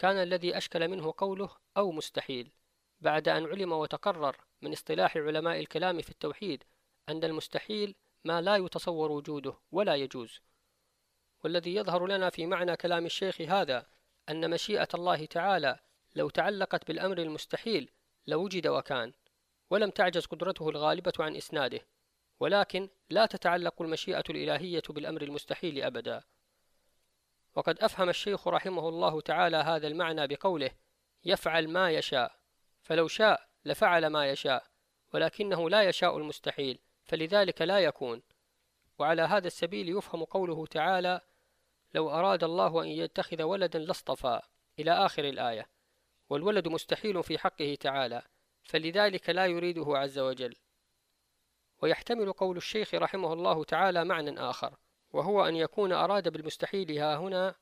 كان 0.00 0.16
الذي 0.16 0.56
أشكل 0.56 0.88
منه 0.88 1.14
قوله 1.18 1.50
أو 1.76 1.92
مستحيل 1.92 2.52
بعد 3.00 3.28
أن 3.28 3.46
علم 3.46 3.72
وتقرر 3.72 4.36
من 4.62 4.72
اصطلاح 4.72 5.16
علماء 5.16 5.60
الكلام 5.60 6.00
في 6.00 6.10
التوحيد 6.10 6.64
أن 7.08 7.24
المستحيل 7.24 7.94
ما 8.24 8.40
لا 8.40 8.56
يتصور 8.56 9.12
وجوده 9.12 9.54
ولا 9.72 9.94
يجوز. 9.94 10.40
والذي 11.44 11.74
يظهر 11.74 12.06
لنا 12.06 12.30
في 12.30 12.46
معنى 12.46 12.76
كلام 12.76 13.06
الشيخ 13.06 13.40
هذا 13.40 13.86
أن 14.28 14.50
مشيئة 14.50 14.88
الله 14.94 15.26
تعالى 15.26 15.78
لو 16.16 16.30
تعلقت 16.30 16.86
بالأمر 16.86 17.18
المستحيل 17.18 17.90
لوجد 18.26 18.66
وكان 18.66 19.12
ولم 19.70 19.90
تعجز 19.90 20.26
قدرته 20.26 20.68
الغالبة 20.68 21.12
عن 21.18 21.36
إسناده 21.36 21.80
ولكن 22.40 22.88
لا 23.10 23.26
تتعلق 23.26 23.82
المشيئة 23.82 24.24
الإلهية 24.30 24.82
بالأمر 24.88 25.22
المستحيل 25.22 25.82
أبدا. 25.82 26.22
وقد 27.54 27.82
أفهم 27.82 28.08
الشيخ 28.08 28.48
رحمه 28.48 28.88
الله 28.88 29.20
تعالى 29.20 29.56
هذا 29.56 29.86
المعنى 29.86 30.26
بقوله 30.26 30.70
يفعل 31.24 31.68
ما 31.68 31.90
يشاء 31.90 32.32
فلو 32.82 33.08
شاء 33.08 33.48
لفعل 33.64 34.06
ما 34.06 34.30
يشاء 34.30 34.64
ولكنه 35.14 35.70
لا 35.70 35.82
يشاء 35.82 36.16
المستحيل 36.18 36.78
فلذلك 37.04 37.62
لا 37.62 37.78
يكون. 37.78 38.22
وعلى 38.98 39.22
هذا 39.22 39.46
السبيل 39.46 39.88
يفهم 39.88 40.24
قوله 40.24 40.66
تعالى 40.66 41.20
لو 41.94 42.10
أراد 42.10 42.44
الله 42.44 42.82
أن 42.82 42.88
يتخذ 42.88 43.42
ولدا 43.42 43.78
لاصطفى 43.78 44.40
إلى 44.78 44.92
آخر 44.92 45.24
الآية 45.24 45.68
والولد 46.30 46.68
مستحيل 46.68 47.22
في 47.22 47.38
حقه 47.38 47.76
تعالى 47.80 48.22
فلذلك 48.62 49.30
لا 49.30 49.46
يريده 49.46 49.98
عز 49.98 50.18
وجل. 50.18 50.56
ويحتمل 51.82 52.32
قول 52.32 52.56
الشيخ 52.56 52.94
رحمه 52.94 53.32
الله 53.32 53.64
تعالى 53.64 54.04
معنى 54.04 54.40
آخر 54.40 54.76
وهو 55.12 55.44
أن 55.48 55.56
يكون 55.56 55.92
أراد 55.92 56.28
بالمستحيل 56.28 56.98
ها 56.98 57.16
هنا 57.16 57.54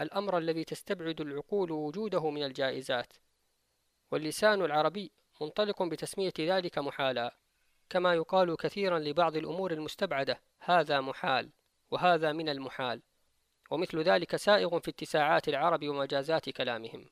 الأمر 0.00 0.38
الذي 0.38 0.64
تستبعد 0.64 1.20
العقول 1.20 1.72
وجوده 1.72 2.30
من 2.30 2.44
الجائزات. 2.44 3.12
واللسان 4.10 4.62
العربي 4.62 5.12
منطلق 5.40 5.82
بتسمية 5.82 6.32
ذلك 6.40 6.78
محالا 6.78 7.36
كما 7.90 8.14
يقال 8.14 8.56
كثيرا 8.56 8.98
لبعض 8.98 9.36
الأمور 9.36 9.72
المستبعدة 9.72 10.40
هذا 10.60 11.00
محال 11.00 11.50
وهذا 11.90 12.32
من 12.32 12.48
المحال 12.48 13.02
ومثل 13.70 13.98
ذلك 13.98 14.36
سائغ 14.36 14.78
في 14.78 14.90
اتساعات 14.90 15.48
العرب 15.48 15.88
ومجازات 15.88 16.50
كلامهم. 16.50 17.10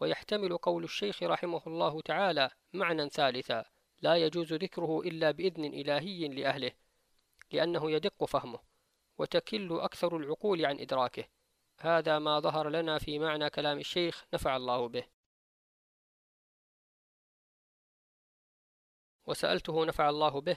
ويحتمل 0.00 0.56
قول 0.58 0.84
الشيخ 0.84 1.22
رحمه 1.22 1.62
الله 1.66 2.00
تعالى 2.00 2.50
معنى 2.72 3.08
ثالثا 3.08 3.64
لا 4.00 4.16
يجوز 4.16 4.52
ذكره 4.52 5.00
إلا 5.00 5.30
بإذن 5.30 5.64
إلهي 5.64 6.28
لأهله. 6.28 6.72
لأنه 7.52 7.90
يدق 7.90 8.24
فهمه 8.24 8.58
وتكل 9.18 9.80
أكثر 9.80 10.16
العقول 10.16 10.66
عن 10.66 10.80
إدراكه. 10.80 11.24
هذا 11.78 12.18
ما 12.18 12.40
ظهر 12.40 12.68
لنا 12.68 12.98
في 12.98 13.18
معنى 13.18 13.50
كلام 13.50 13.78
الشيخ 13.78 14.24
نفع 14.34 14.56
الله 14.56 14.88
به. 14.88 15.04
وسألته 19.26 19.84
نفع 19.84 20.08
الله 20.08 20.40
به 20.40 20.56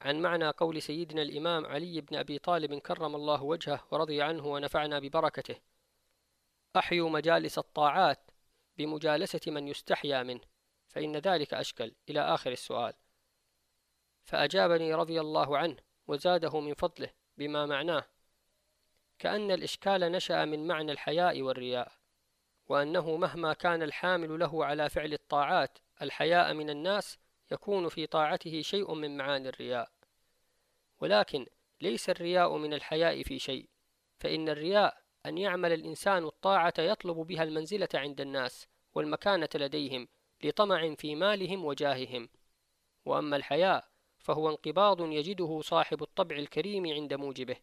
عن 0.00 0.22
معنى 0.22 0.48
قول 0.48 0.82
سيدنا 0.82 1.22
الإمام 1.22 1.66
علي 1.66 2.00
بن 2.00 2.16
أبي 2.16 2.38
طالب 2.38 2.78
كرم 2.78 3.14
الله 3.14 3.42
وجهه 3.42 3.86
ورضي 3.90 4.22
عنه 4.22 4.46
ونفعنا 4.46 4.98
ببركته. 4.98 5.56
أحيوا 6.76 7.10
مجالس 7.10 7.58
الطاعات 7.58 8.30
بمجالسة 8.76 9.40
من 9.46 9.68
يستحيا 9.68 10.22
منه 10.22 10.40
فإن 10.88 11.16
ذلك 11.16 11.54
أشكل 11.54 11.94
إلى 12.10 12.20
آخر 12.20 12.52
السؤال. 12.52 12.94
فأجابني 14.24 14.94
رضي 14.94 15.20
الله 15.20 15.58
عنه 15.58 15.85
وزاده 16.08 16.60
من 16.60 16.74
فضله 16.74 17.10
بما 17.38 17.66
معناه 17.66 18.04
كأن 19.18 19.50
الإشكال 19.50 20.00
نشأ 20.00 20.44
من 20.44 20.66
معنى 20.66 20.92
الحياء 20.92 21.42
والرياء 21.42 21.92
وأنه 22.68 23.16
مهما 23.16 23.52
كان 23.52 23.82
الحامل 23.82 24.38
له 24.38 24.64
على 24.64 24.88
فعل 24.88 25.12
الطاعات 25.12 25.78
الحياء 26.02 26.54
من 26.54 26.70
الناس 26.70 27.18
يكون 27.52 27.88
في 27.88 28.06
طاعته 28.06 28.62
شيء 28.62 28.94
من 28.94 29.16
معاني 29.16 29.48
الرياء. 29.48 29.90
ولكن 31.00 31.46
ليس 31.80 32.10
الرياء 32.10 32.56
من 32.56 32.74
الحياء 32.74 33.22
في 33.22 33.38
شيء 33.38 33.68
فإن 34.18 34.48
الرياء 34.48 35.02
أن 35.26 35.38
يعمل 35.38 35.72
الإنسان 35.72 36.24
الطاعة 36.24 36.74
يطلب 36.78 37.16
بها 37.16 37.42
المنزلة 37.42 37.88
عند 37.94 38.20
الناس 38.20 38.68
والمكانة 38.94 39.48
لديهم 39.54 40.08
لطمع 40.44 40.94
في 40.94 41.14
مالهم 41.14 41.64
وجاههم. 41.64 42.28
وأما 43.04 43.36
الحياء 43.36 43.88
فهو 44.26 44.50
انقباض 44.50 45.00
يجده 45.00 45.60
صاحب 45.60 46.02
الطبع 46.02 46.36
الكريم 46.36 46.86
عند 46.86 47.14
موجبه 47.14 47.56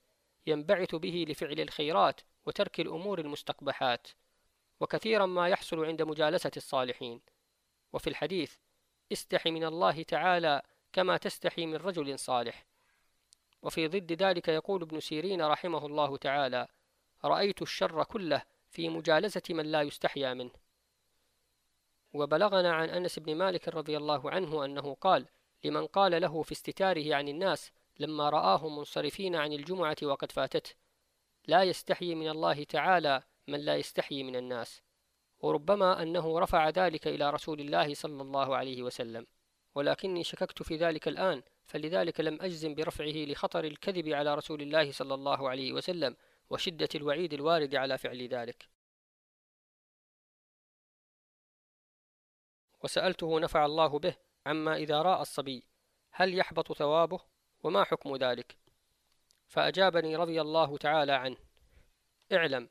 ينبعث 0.48 0.96
به 0.96 1.26
لفعل 1.30 1.60
الخيرات 1.60 2.22
وترك 2.46 2.80
الأمور 2.80 3.20
المستقبحات 3.20 4.08
وكثيرا 4.80 5.26
ما 5.26 5.48
يحصل 5.48 5.86
عند 5.86 6.02
مجالسة 6.02 6.52
الصالحين. 6.58 7.22
وفي 7.94 8.08
الحديث 8.08 8.56
استح 9.12 9.46
من 9.46 9.64
الله 9.64 10.04
تعالى 10.04 10.62
كما 10.94 11.18
تستحي 11.18 11.66
من 11.66 11.76
رجل 11.76 12.20
صالح. 12.20 12.66
وفي 13.62 13.88
ضد 13.88 14.24
ذلك 14.24 14.48
يقول 14.48 14.82
ابن 14.82 15.00
سيرين 15.00 15.42
رحمه 15.42 15.86
الله 15.86 16.18
تعالى 16.18 16.68
رأيت 17.26 17.62
الشر 17.62 18.04
كله 18.04 18.44
في 18.70 18.90
مجالسة 18.90 19.44
من 19.50 19.66
لا 19.66 19.82
يستحيا 19.82 20.34
منه. 20.34 20.54
وبلغنا 22.14 22.74
عن 22.74 22.90
أنس 22.90 23.20
بن 23.20 23.36
مالك 23.36 23.68
رضي 23.68 23.98
الله 23.98 24.32
عنه 24.32 24.66
أنه 24.66 24.94
قال 24.94 25.28
لمن 25.64 25.88
قال 25.88 26.22
له 26.22 26.42
في 26.42 26.52
استتاره 26.52 27.16
عن 27.16 27.28
الناس 27.28 27.72
لما 28.00 28.30
رآهم 28.30 28.78
منصرفين 28.78 29.36
عن 29.36 29.54
الجمعة 29.54 29.98
وقد 30.04 30.32
فاتته 30.32 30.76
لا 31.48 31.64
يستحيي 31.64 32.16
من 32.16 32.30
الله 32.30 32.64
تعالى 32.64 33.24
من 33.48 33.60
لا 33.60 33.76
يستحيي 33.76 34.24
من 34.24 34.36
الناس 34.36 34.82
وربما 35.40 36.02
أنه 36.04 36.40
رفع 36.40 36.70
ذلك 36.70 37.08
إلى 37.08 37.30
رسول 37.30 37.60
الله 37.60 37.94
صلى 37.94 38.22
الله 38.22 38.56
عليه 38.56 38.84
وسلم. 38.84 39.28
ولكني 39.76 40.24
شككت 40.24 40.64
في 40.64 40.76
ذلك 40.76 41.08
الآن 41.08 41.44
فلذلك 41.66 42.20
لم 42.20 42.42
أجزم 42.42 42.76
برفعه 42.76 43.26
لخطر 43.32 43.64
الكذب 43.64 44.08
على 44.08 44.36
رسول 44.36 44.62
الله 44.62 44.92
صلى 44.92 45.14
الله 45.14 45.50
عليه 45.50 45.74
وسلم 45.74 46.16
وشدة 46.50 46.90
الوعيد 46.96 47.34
الوارد 47.34 47.76
على 47.76 47.98
فعل 47.98 48.28
ذلك. 48.28 48.70
وسألته 52.84 53.40
نفع 53.40 53.66
الله 53.66 54.00
به 54.00 54.16
عما 54.46 54.76
إذا 54.76 55.02
رأى 55.02 55.22
الصبي 55.22 55.68
هل 56.12 56.38
يحبط 56.38 56.74
ثوابه؟ 56.74 57.20
وما 57.64 57.84
حكم 57.84 58.16
ذلك؟ 58.16 58.58
فأجابني 59.48 60.16
رضي 60.16 60.42
الله 60.42 60.78
تعالى 60.78 61.12
عنه 61.12 61.38
اعلم 62.32 62.70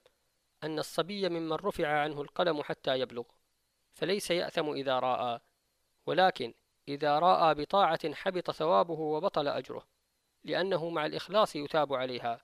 أن 0.62 0.78
الصبي 0.78 1.28
ممن 1.28 1.52
رفع 1.52 1.88
عنه 1.88 2.22
القلم 2.22 2.62
حتى 2.62 2.98
يبلغ 2.98 3.24
فليس 3.94 4.30
يأثم 4.30 4.70
إذا 4.70 4.98
رأى 4.98 5.40
ولكن 6.06 6.54
إذا 6.88 7.18
رأى 7.18 7.54
بطاعة 7.54 8.14
حبط 8.14 8.50
ثوابه 8.50 9.00
وبطل 9.00 9.48
أجره 9.48 9.86
لأنه 10.44 10.90
مع 10.90 11.06
الإخلاص 11.06 11.56
يثاب 11.56 11.92
عليها. 11.94 12.40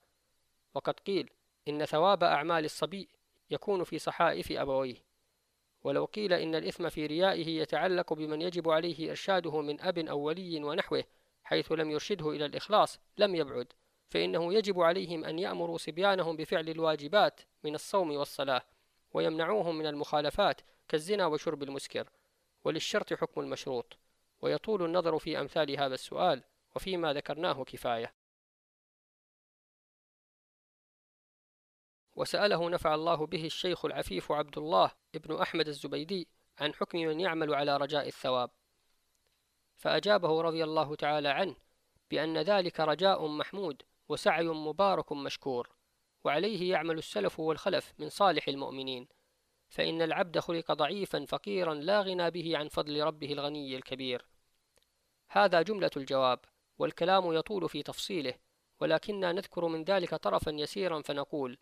وقد 0.74 1.00
قيل 1.00 1.30
إن 1.68 1.84
ثواب 1.84 2.24
أعمال 2.24 2.64
الصبي 2.64 3.08
يكون 3.50 3.84
في 3.84 3.98
صحائف 3.98 4.52
أبويه. 4.52 5.07
ولو 5.84 6.04
قيل 6.04 6.32
إن 6.32 6.54
الإثم 6.54 6.88
في 6.88 7.06
ريائه 7.06 7.48
يتعلق 7.48 8.12
بمن 8.12 8.42
يجب 8.42 8.70
عليه 8.70 9.10
إرشاده 9.10 9.60
من 9.60 9.80
أب 9.80 9.98
أو 9.98 10.20
ولي 10.20 10.64
ونحوه 10.64 11.04
حيث 11.44 11.72
لم 11.72 11.90
يرشده 11.90 12.30
إلى 12.30 12.46
الإخلاص 12.46 13.00
لم 13.18 13.34
يبعد 13.34 13.72
فإنه 14.08 14.54
يجب 14.54 14.80
عليهم 14.80 15.24
أن 15.24 15.38
يأمروا 15.38 15.78
صبيانهم 15.78 16.36
بفعل 16.36 16.68
الواجبات 16.68 17.40
من 17.64 17.74
الصوم 17.74 18.10
والصلاة 18.10 18.62
ويمنعوهم 19.12 19.78
من 19.78 19.86
المخالفات 19.86 20.60
كالزنا 20.88 21.26
وشرب 21.26 21.62
المسكر 21.62 22.10
وللشرط 22.64 23.12
حكم 23.12 23.40
المشروط 23.40 23.98
ويطول 24.40 24.84
النظر 24.84 25.18
في 25.18 25.40
أمثال 25.40 25.80
هذا 25.80 25.94
السؤال 25.94 26.42
وفيما 26.76 27.12
ذكرناه 27.12 27.64
كفاية. 27.64 28.17
وسأله 32.18 32.70
نفع 32.70 32.94
الله 32.94 33.26
به 33.26 33.46
الشيخ 33.46 33.84
العفيف 33.84 34.32
عبد 34.32 34.58
الله 34.58 34.90
ابن 35.14 35.36
أحمد 35.36 35.68
الزبيدي 35.68 36.28
عن 36.58 36.74
حكم 36.74 36.98
من 36.98 37.20
يعمل 37.20 37.54
على 37.54 37.76
رجاء 37.76 38.06
الثواب. 38.06 38.50
فأجابه 39.76 40.42
رضي 40.42 40.64
الله 40.64 40.94
تعالى 40.94 41.28
عنه 41.28 41.56
بأن 42.10 42.38
ذلك 42.38 42.80
رجاء 42.80 43.26
محمود 43.26 43.82
وسعي 44.08 44.44
مبارك 44.44 45.12
مشكور 45.12 45.70
وعليه 46.24 46.70
يعمل 46.70 46.98
السلف 46.98 47.40
والخلف 47.40 47.94
من 47.98 48.08
صالح 48.08 48.48
المؤمنين 48.48 49.08
فإن 49.68 50.02
العبد 50.02 50.38
خلق 50.38 50.72
ضعيفا 50.72 51.24
فقيرا 51.24 51.74
لا 51.74 52.00
غنى 52.00 52.30
به 52.30 52.58
عن 52.58 52.68
فضل 52.68 53.02
ربه 53.02 53.32
الغني 53.32 53.76
الكبير. 53.76 54.26
هذا 55.30 55.62
جملة 55.62 55.90
الجواب 55.96 56.38
والكلام 56.78 57.32
يطول 57.32 57.68
في 57.68 57.82
تفصيله 57.82 58.34
ولكننا 58.80 59.32
نذكر 59.32 59.66
من 59.66 59.84
ذلك 59.84 60.14
طرفا 60.14 60.50
يسيرا 60.50 61.02
فنقول 61.02 61.58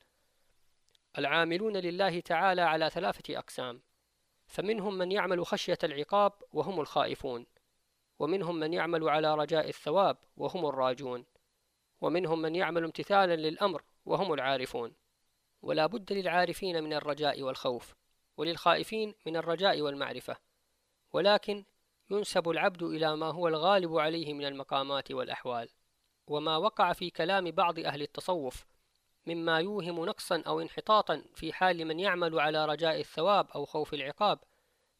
العاملون 1.18 1.76
لله 1.76 2.20
تعالى 2.20 2.62
على 2.62 2.90
ثلاثة 2.90 3.38
أقسام. 3.38 3.82
فمنهم 4.46 4.98
من 4.98 5.12
يعمل 5.12 5.46
خشية 5.46 5.78
العقاب 5.84 6.32
وهم 6.52 6.80
الخائفون. 6.80 7.46
ومنهم 8.18 8.56
من 8.56 8.72
يعمل 8.72 9.08
على 9.08 9.34
رجاء 9.34 9.68
الثواب 9.68 10.16
وهم 10.36 10.66
الراجون. 10.66 11.24
ومنهم 12.00 12.42
من 12.42 12.54
يعمل 12.54 12.84
امتثالا 12.84 13.36
للأمر 13.36 13.82
وهم 14.04 14.32
العارفون. 14.32 14.94
ولا 15.62 15.86
بد 15.86 16.12
للعارفين 16.12 16.84
من 16.84 16.92
الرجاء 16.92 17.42
والخوف 17.42 17.94
وللخائفين 18.36 19.14
من 19.26 19.36
الرجاء 19.36 19.80
والمعرفة. 19.80 20.36
ولكن 21.12 21.64
ينسب 22.10 22.48
العبد 22.48 22.82
إلى 22.82 23.16
ما 23.16 23.26
هو 23.26 23.48
الغالب 23.48 23.96
عليه 23.98 24.34
من 24.34 24.44
المقامات 24.44 25.12
والأحوال. 25.12 25.68
وما 26.26 26.56
وقع 26.56 26.92
في 26.92 27.10
كلام 27.10 27.50
بعض 27.50 27.78
أهل 27.78 28.02
التصوف 28.02 28.66
مما 29.26 29.60
يوهم 29.60 30.04
نقصا 30.04 30.42
أو 30.46 30.60
انحطاطا 30.60 31.22
في 31.34 31.52
حال 31.52 31.84
من 31.84 32.00
يعمل 32.00 32.40
على 32.40 32.66
رجاء 32.66 33.00
الثواب 33.00 33.50
أو 33.50 33.64
خوف 33.64 33.94
العقاب 33.94 34.38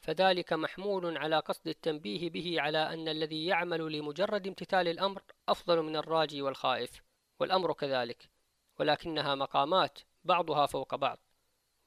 فذلك 0.01 0.53
محمول 0.53 1.17
على 1.19 1.39
قصد 1.39 1.69
التنبيه 1.69 2.31
به 2.31 2.61
على 2.61 2.79
أن 2.79 3.09
الذي 3.09 3.47
يعمل 3.47 3.93
لمجرد 3.93 4.47
امتثال 4.47 4.89
الأمر 4.89 5.23
أفضل 5.49 5.83
من 5.83 5.97
الراجي 5.97 6.43
والخائف 6.43 7.03
والأمر 7.41 7.73
كذلك 7.73 8.31
ولكنها 8.81 9.35
مقامات 9.35 9.99
بعضها 10.25 10.67
فوق 10.67 10.95
بعض. 10.95 11.19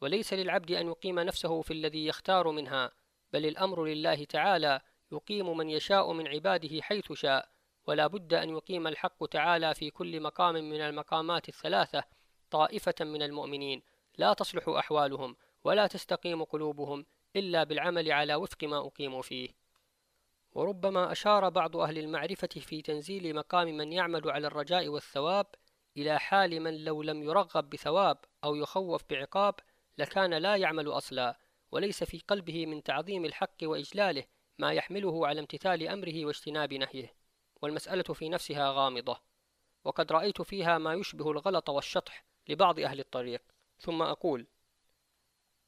وليس 0.02 0.34
للعبد 0.34 0.72
أن 0.72 0.88
يقيم 0.88 1.20
نفسه 1.20 1.62
في 1.62 1.74
الذي 1.74 2.06
يختار 2.06 2.52
منها 2.52 2.92
بل 3.34 3.46
الأمر 3.46 3.86
لله 3.86 4.24
تعالى 4.24 4.82
يقيم 5.12 5.58
من 5.58 5.70
يشاء 5.70 6.14
من 6.14 6.28
عباده 6.28 6.82
حيث 6.82 7.14
شاء 7.14 7.50
ولا 7.88 8.08
بد 8.08 8.34
أن 8.34 8.50
يقيم 8.50 8.88
الحق 8.88 9.26
تعالى 9.26 9.74
في 9.74 9.90
كل 9.90 10.22
مقام 10.22 10.56
من 10.56 10.82
المقامات 10.82 11.50
الثلاثة 11.50 12.04
طائفة 12.52 12.96
من 13.02 13.22
المؤمنين 13.22 13.82
لا 14.18 14.34
تصلح 14.34 14.70
أحوالهم 14.70 15.36
ولا 15.64 15.88
تستقيم 15.88 16.44
قلوبهم 16.44 17.06
إلا 17.36 17.64
بالعمل 17.64 18.12
على 18.12 18.36
وفق 18.36 18.64
ما 18.64 18.78
أقيموا 18.78 19.22
فيه. 19.22 19.50
وربما 20.52 21.12
أشار 21.12 21.50
بعض 21.50 21.78
أهل 21.78 21.98
المعرفة 21.98 22.48
في 22.48 22.82
تنزيل 22.82 23.36
مقام 23.36 23.68
من 23.78 23.94
يعمل 23.94 24.32
على 24.32 24.48
الرجاء 24.48 24.88
والثواب 24.88 25.46
إلى 25.98 26.20
حال 26.20 26.60
من 26.60 26.84
لو 26.84 27.04
لم 27.04 27.24
يرغب 27.24 27.70
بثواب 27.70 28.18
أو 28.44 28.56
يخوف 28.56 29.04
بعقاب 29.10 29.56
لكان 29.98 30.34
لا 30.34 30.56
يعمل 30.56 30.88
أصلا 30.88 31.38
وليس 31.72 32.04
في 32.04 32.20
قلبه 32.28 32.66
من 32.66 32.84
تعظيم 32.84 33.26
الحق 33.26 33.58
وإجلاله 33.64 34.24
ما 34.58 34.74
يحمله 34.74 35.28
على 35.28 35.40
امتثال 35.40 35.88
أمره 35.88 36.26
واجتناب 36.26 36.74
نهيه. 36.74 37.14
والمسألة 37.62 38.04
في 38.04 38.30
نفسها 38.30 38.72
غامضة. 38.72 39.22
وقد 39.84 40.12
رأيت 40.12 40.42
فيها 40.42 40.78
ما 40.78 40.94
يشبه 40.94 41.32
الغلط 41.32 41.70
والشطح 41.70 42.29
لبعض 42.50 42.80
أهل 42.80 43.00
الطريق. 43.00 43.42
ثم 43.80 44.02
أقول 44.02 44.48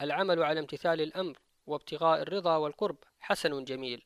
العمل 0.02 0.44
على 0.44 0.60
امتثال 0.60 1.02
الأمر 1.02 1.40
وابتغاء 1.68 2.22
الرضا 2.22 2.58
والقرب 2.58 2.98
حسن 3.20 3.64
جميل 3.64 4.06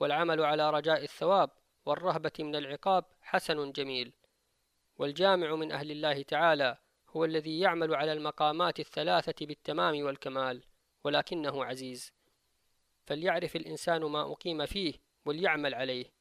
والعمل 0.00 0.44
على 0.44 0.70
رجاء 0.70 1.02
الثواب 1.02 1.50
والرهبة 1.86 2.32
من 2.38 2.56
العقاب 2.56 3.04
حسن 3.20 3.72
جميل. 3.72 4.12
والجامع 4.98 5.54
من 5.54 5.72
أهل 5.72 5.90
الله 5.90 6.22
تعالى 6.22 6.78
هو 7.10 7.24
الذي 7.24 7.60
يعمل 7.60 7.94
على 7.94 8.12
المقامات 8.12 8.80
الثلاثة 8.80 9.46
بالتمام 9.46 10.02
والكمال 10.04 10.64
ولكنه 11.04 11.64
عزيز. 11.64 12.12
فليعرف 13.06 13.56
الإنسان 13.56 14.04
ما 14.04 14.32
أقيم 14.32 14.66
فيه 14.66 14.94
وليعمل 15.24 15.74
عليه 15.74 16.12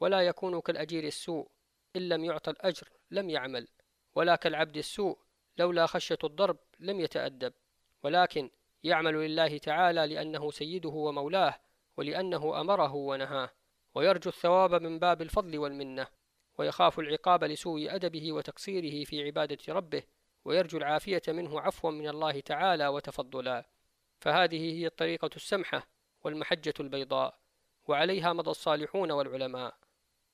ولا 0.00 0.20
يكون 0.20 0.60
كالأجير 0.60 1.04
السوء 1.04 1.50
إن 1.96 2.08
لم 2.08 2.24
يعطى 2.24 2.50
الأجر 2.50 2.88
لم 3.10 3.30
يعمل. 3.30 3.68
ولا 4.14 4.36
كالعبد 4.36 4.76
السوء 4.76 5.18
لولا 5.58 5.86
خشية 5.86 6.18
الضرب 6.24 6.58
لم 6.78 7.00
يتأدب. 7.00 7.52
ولكن 8.02 8.50
يعمل 8.84 9.14
لله 9.14 9.58
تعالى 9.58 10.06
لأنه 10.06 10.50
سيده 10.50 10.88
ومولاه 10.88 11.60
ولأنه 11.96 12.60
أمره 12.60 12.94
ونهاه. 12.94 13.50
ويرجو 13.94 14.30
الثواب 14.30 14.82
من 14.82 14.98
باب 14.98 15.22
الفضل 15.22 15.58
والمنة. 15.58 16.06
ويخاف 16.58 16.98
العقاب 16.98 17.44
لسوء 17.44 17.94
أدبه 17.94 18.32
وتقصيره 18.32 19.04
في 19.04 19.24
عبادة 19.24 19.58
ربه. 19.68 20.02
ويرجو 20.44 20.78
العافية 20.78 21.22
منه 21.28 21.60
عفوا 21.60 21.90
من 21.90 22.08
الله 22.08 22.40
تعالى 22.40 22.88
وتفضلا. 22.88 23.64
فهذه 24.20 24.78
هي 24.78 24.86
الطريقة 24.86 25.30
السمحة 25.36 25.86
والمحجة 26.24 26.74
البيضاء. 26.80 27.38
وعليها 27.88 28.32
مضى 28.32 28.50
الصالحون 28.50 29.10
والعلماء. 29.10 29.74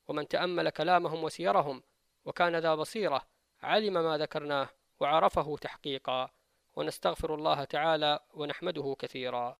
ومن 0.08 0.28
تأمل 0.28 0.70
كلامهم 0.70 1.24
وسيرهم 1.24 1.82
وكان 2.24 2.56
ذا 2.56 2.74
بصيرة 2.74 3.26
علم 3.62 3.92
ما 3.92 4.18
ذكرناه 4.18 4.68
وعرفه 5.00 5.56
تحقيقا 5.56 6.30
ونستغفر 6.76 7.34
الله 7.34 7.64
تعالى 7.64 8.20
ونحمده 8.34 8.96
كثيرا. 8.98 9.58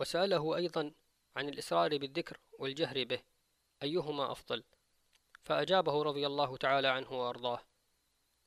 وسأله 0.00 0.56
أيضا 0.56 0.92
عن 1.36 1.48
الإسرار 1.48 1.98
بالذكر 1.98 2.36
والجهر 2.58 3.04
به 3.04 3.22
أيهما 3.82 4.32
أفضل؟ 4.32 4.64
فأجابه 5.42 6.02
رضي 6.02 6.26
الله 6.26 6.56
تعالى 6.56 6.88
عنه 6.88 7.12
وأرضاه 7.12 7.60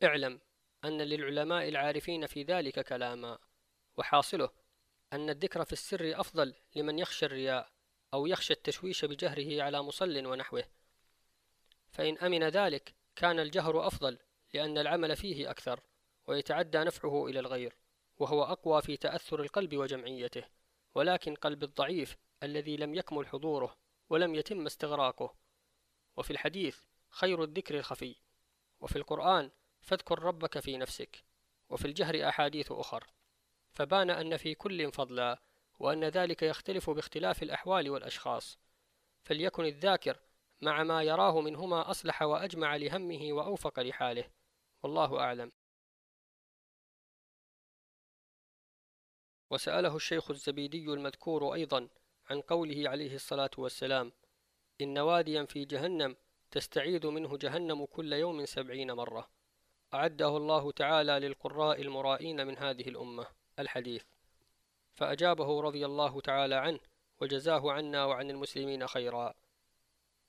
اعلم 0.03 0.39
أن 0.85 1.01
للعلماء 1.01 1.69
العارفين 1.69 2.27
في 2.27 2.43
ذلك 2.43 2.79
كلاما 2.79 3.39
وحاصله 3.97 4.49
أن 5.13 5.29
الذكر 5.29 5.65
في 5.65 5.73
السر 5.73 6.19
أفضل 6.19 6.53
لمن 6.75 6.99
يخشى 6.99 7.25
الرياء 7.25 7.69
أو 8.13 8.27
يخشى 8.27 8.53
التشويش 8.53 9.05
بجهره 9.05 9.63
على 9.63 9.81
مصل 9.81 10.25
ونحوه. 10.25 10.63
فإن 11.93 12.17
أمن 12.17 12.43
ذلك 12.43 12.95
كان 13.15 13.39
الجهر 13.39 13.87
أفضل 13.87 14.19
لأن 14.53 14.77
العمل 14.77 15.15
فيه 15.15 15.51
أكثر 15.51 15.79
ويتعدى 16.27 16.77
نفعه 16.77 17.27
إلى 17.27 17.39
الغير 17.39 17.75
وهو 18.17 18.43
أقوى 18.43 18.81
في 18.81 18.97
تأثر 18.97 19.41
القلب 19.41 19.77
وجمعيته 19.77 20.43
ولكن 20.95 21.35
قلب 21.35 21.63
الضعيف 21.63 22.17
الذي 22.43 22.77
لم 22.77 22.95
يكمل 22.95 23.27
حضوره 23.27 23.77
ولم 24.09 24.35
يتم 24.35 24.65
استغراقه. 24.65 25.35
وفي 26.17 26.31
الحديث 26.31 26.77
خير 27.09 27.43
الذكر 27.43 27.77
الخفي 27.77 28.15
وفي 28.79 28.95
القرآن 28.95 29.51
فاذكر 29.81 30.23
ربك 30.23 30.59
في 30.59 30.77
نفسك 30.77 31.23
وفي 31.69 31.85
الجهر 31.85 32.29
أحاديث 32.29 32.71
أخر. 32.71 33.07
فبان 33.71 34.09
أن 34.09 34.37
في 34.37 34.55
كل 34.55 34.91
فضلا 34.91 35.41
وأن 35.79 36.03
ذلك 36.03 36.43
يختلف 36.43 36.89
باختلاف 36.89 37.43
الأحوال 37.43 37.89
والأشخاص. 37.89 38.59
فليكن 39.23 39.65
الذاكر 39.65 40.19
مع 40.63 40.83
ما 40.83 41.03
يراه 41.03 41.41
منهما 41.41 41.91
أصلح 41.91 42.21
وأجمع 42.21 42.75
لهمه 42.75 43.33
وأوفق 43.33 43.79
لحاله. 43.79 44.29
والله 44.83 45.19
أعلم. 45.19 45.51
وسأله 49.49 49.95
الشيخ 49.95 50.31
الزبيدي 50.31 50.85
المذكور 50.85 51.53
أيضا 51.53 51.89
عن 52.29 52.41
قوله 52.41 52.89
عليه 52.89 53.15
الصلاة 53.15 53.49
والسلام 53.57 54.11
إن 54.81 54.97
واديا 54.97 55.45
في 55.45 55.65
جهنم 55.65 56.15
تستعيذ 56.51 57.07
منه 57.07 57.37
جهنم 57.37 57.85
كل 57.85 58.13
يوم 58.13 58.45
سبعين 58.45 58.91
مرة. 58.91 59.29
أعده 59.93 60.37
الله 60.37 60.71
تعالى 60.71 61.19
للقراء 61.19 61.81
المرائين 61.81 62.47
من 62.47 62.57
هذه 62.57 62.89
الأمة. 62.89 63.27
الحديث. 63.59 64.03
فأجابه 64.93 65.61
رضي 65.61 65.85
الله 65.85 66.21
تعالى 66.21 66.55
عنه 66.55 66.79
وجزاه 67.21 67.71
عنا 67.71 68.05
وعن 68.05 68.29
المسلمين 68.29 68.87
خيرا. 68.87 69.33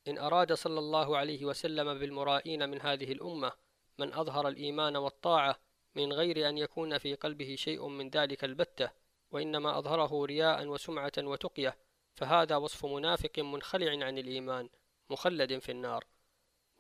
إن 0.09 0.19
أراد 0.19 0.53
صلى 0.53 0.79
الله 0.79 1.17
عليه 1.17 1.45
وسلم 1.45 1.99
بالمرائين 1.99 2.69
من 2.69 2.81
هذه 2.81 3.13
الأمة 3.13 3.53
من 3.99 4.15
أظهر 4.15 4.49
الإيمان 4.49 4.97
والطاعة 4.97 5.61
من 5.95 6.13
غير 6.13 6.49
أن 6.49 6.59
يكون 6.59 6.99
في 6.99 7.15
قلبه 7.15 7.55
شيء 7.55 7.89
من 7.89 8.09
ذلك 8.09 8.45
البتة 8.45 8.91
وإنما 9.31 9.79
أظهره 9.79 10.25
رياء 10.25 10.67
وسمعة 10.67 11.13
وتقية 11.19 11.77
فهذا 12.15 12.57
وصف 12.57 12.87
منافق 12.87 13.39
منخلع 13.39 14.07
عن 14.07 14.19
الإيمان 14.19 14.69
مخلد 15.11 15.59
في 15.59 15.73
النار. 15.73 16.05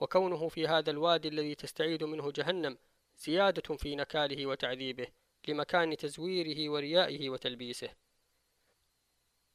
وكونه 0.01 0.49
في 0.49 0.69
هذا 0.69 0.91
الوادي 0.91 1.29
الذي 1.29 1.55
تستعيد 1.55 2.05
منه 2.05 2.31
جهنم 2.31 2.79
زيادة 3.17 3.77
في 3.77 3.97
نكاله 3.97 4.47
وتعذيبه 4.47 5.07
لمكان 5.49 5.97
تزويره 5.97 6.71
وريائه 6.71 7.31
وتلبيسه. 7.31 7.91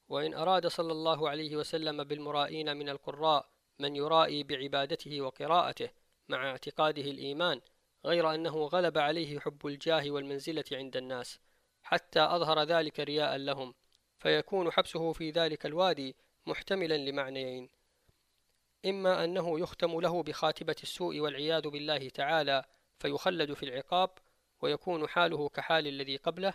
وإن 0.09 0.33
أراد 0.33 0.67
صلى 0.67 0.91
الله 0.91 1.29
عليه 1.29 1.55
وسلم 1.55 2.03
بالمرائين 2.03 2.77
من 2.77 2.89
القراء 2.89 3.49
من 3.79 3.95
يرائي 3.95 4.43
بعبادته 4.43 5.21
وقراءته 5.21 5.89
مع 6.29 6.49
اعتقاده 6.49 7.01
الإيمان 7.01 7.61
غير 8.05 8.33
أنه 8.33 8.65
غلب 8.65 8.97
عليه 8.97 9.39
حب 9.39 9.67
الجاه 9.67 10.11
والمنزلة 10.11 10.65
عند 10.71 10.97
الناس 10.97 11.39
حتى 11.83 12.19
أظهر 12.19 12.63
ذلك 12.63 12.99
رياء 12.99 13.37
لهم 13.37 13.73
فيكون 14.19 14.71
حبسه 14.71 15.13
في 15.13 15.31
ذلك 15.31 15.65
الوادي 15.65 16.15
محتملا 16.45 16.97
لمعنيين. 16.97 17.69
إما 18.85 19.23
أنه 19.23 19.59
يختم 19.59 19.99
له 19.99 20.23
بخاتبة 20.23 20.75
السوء 20.83 21.19
والعياذ 21.19 21.69
بالله 21.69 22.09
تعالى 22.09 22.63
فيخلد 22.99 23.53
في 23.53 23.63
العقاب 23.63 24.09
ويكون 24.61 25.07
حاله 25.07 25.49
كحال 25.49 25.87
الذي 25.87 26.17
قبله 26.17 26.53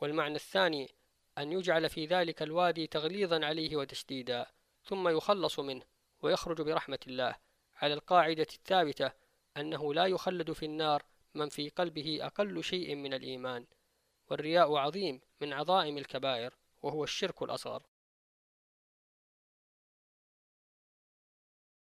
والمعنى 0.00 0.34
الثاني 0.34 0.94
أن 1.38 1.52
يجعل 1.52 1.88
في 1.88 2.06
ذلك 2.06 2.42
الوادي 2.42 2.86
تغليظا 2.86 3.46
عليه 3.46 3.76
وتشديدا 3.76 4.46
ثم 4.84 5.08
يخلص 5.08 5.60
منه. 5.60 5.95
ويخرج 6.26 6.60
برحمة 6.62 6.98
الله. 7.06 7.36
على 7.76 7.94
القاعدة 7.94 8.46
الثابتة 8.54 9.12
أنه 9.56 9.94
لا 9.94 10.06
يخلد 10.06 10.52
في 10.52 10.66
النار 10.66 11.02
من 11.34 11.48
في 11.48 11.68
قلبه 11.68 12.18
أقل 12.26 12.64
شيء 12.64 12.94
من 12.94 13.14
الإيمان. 13.14 13.66
والرياء 14.30 14.76
عظيم 14.76 15.20
من 15.40 15.52
عظائم 15.52 15.98
الكبائر 15.98 16.54
وهو 16.82 17.04
الشرك 17.04 17.42
الأصغر. 17.42 17.82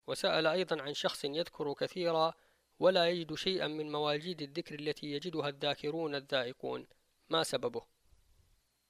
وسأل 0.08 0.48
أيضا 0.48 0.82
عن 0.82 0.94
شخص 0.94 1.26
يذكر 1.26 1.74
كثيرا 1.74 2.34
ولا 2.80 3.10
يجد 3.10 3.36
شيئا 3.36 3.68
من 3.68 3.92
مواجيد 3.92 4.42
الذكر 4.42 4.80
التي 4.80 5.08
يجدها 5.08 5.50
الذاكرون 5.50 6.16
الذائقون. 6.16 6.88
ما 7.30 7.44
سببه؟ 7.44 7.86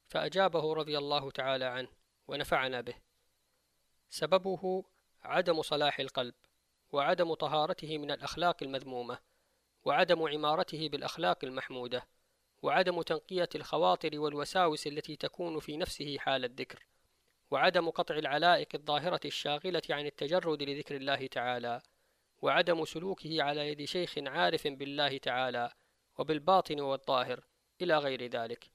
فأجابه 0.08 0.74
رضي 0.74 0.98
الله 0.98 1.30
تعالى 1.30 1.64
عنه 1.64 1.88
ونفعنا 2.28 2.80
به. 2.80 2.94
سببه 4.10 4.84
عدم 5.24 5.62
صلاح 5.62 6.00
القلب 6.00 6.34
وعدم 6.92 7.34
طهارته 7.34 7.98
من 7.98 8.10
الأخلاق 8.10 8.62
المذمومة 8.62 9.18
وعدم 9.84 10.22
عمارته 10.22 10.88
بالأخلاق 10.88 11.44
المحمودة 11.44 12.08
وعدم 12.62 13.02
تنقية 13.02 13.48
الخواطر 13.54 14.20
والوساوس 14.20 14.86
التي 14.86 15.16
تكون 15.16 15.60
في 15.60 15.76
نفسه 15.76 16.18
حال 16.18 16.44
الذكر 16.44 16.86
وعدم 17.50 17.90
قطع 17.90 18.14
العلائق 18.14 18.68
الظاهرة 18.74 19.20
الشاغلة 19.24 19.82
عن 19.90 20.06
التجرد 20.06 20.62
لذكر 20.62 20.96
الله 20.96 21.26
تعالى 21.26 21.82
وعدم 22.42 22.84
سلوكه 22.84 23.42
على 23.42 23.68
يد 23.68 23.84
شيخ 23.84 24.18
عارف 24.18 24.66
بالله 24.66 25.18
تعالى 25.18 25.72
وبالباطن 26.18 26.80
والظاهر 26.80 27.44
إلى 27.80 27.98
غير 27.98 28.26
ذلك. 28.26 28.70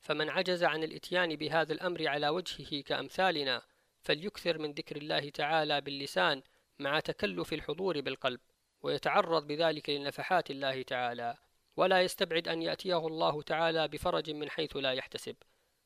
فمن 0.00 0.30
عجز 0.30 0.64
عن 0.64 0.82
الإتيان 0.82 1.36
بهذا 1.36 1.72
الأمر 1.72 2.08
على 2.08 2.28
وجهه 2.28 2.82
كأمثالنا 2.82 3.62
فليكثر 4.02 4.58
من 4.58 4.72
ذكر 4.72 4.96
الله 4.96 5.30
تعالى 5.30 5.80
باللسان 5.80 6.42
مع 6.78 7.00
تكلف 7.00 7.52
الحضور 7.52 8.00
بالقلب 8.00 8.40
ويتعرض 8.82 9.46
بذلك 9.46 9.90
لنفحات 9.90 10.50
الله 10.50 10.82
تعالى. 10.82 11.36
ولا 11.76 12.02
يستبعد 12.02 12.48
أن 12.48 12.62
يأتيه 12.62 13.06
الله 13.06 13.42
تعالى 13.42 13.88
بفرج 13.88 14.30
من 14.30 14.50
حيث 14.50 14.76
لا 14.76 14.92
يحتسب 14.92 15.36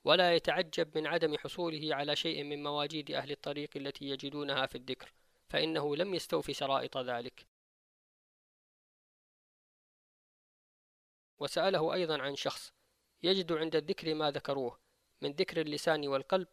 ولا 0.04 0.34
يتعجب 0.34 0.98
من 0.98 1.06
عدم 1.06 1.36
حصوله 1.38 1.94
على 1.94 2.16
شيء 2.16 2.44
من 2.44 2.62
مواجيد 2.62 3.10
أهل 3.10 3.30
الطريق 3.30 3.70
التي 3.76 4.04
يجدونها 4.04 4.66
في 4.66 4.78
الذكر 4.78 5.12
فإنه 5.48 5.96
لم 5.96 6.14
يستوفي 6.14 6.52
شرائط 6.52 6.98
ذلك. 6.98 7.46
وسأله 11.38 11.94
أيضا 11.94 12.22
عن 12.22 12.36
شخص 12.36 12.72
يجد 13.22 13.52
عند 13.52 13.76
الذكر 13.76 14.14
ما 14.14 14.30
ذكروه 14.30 14.78
من 15.22 15.32
ذكر 15.32 15.60
اللسان 15.60 16.08
والقلب 16.08 16.48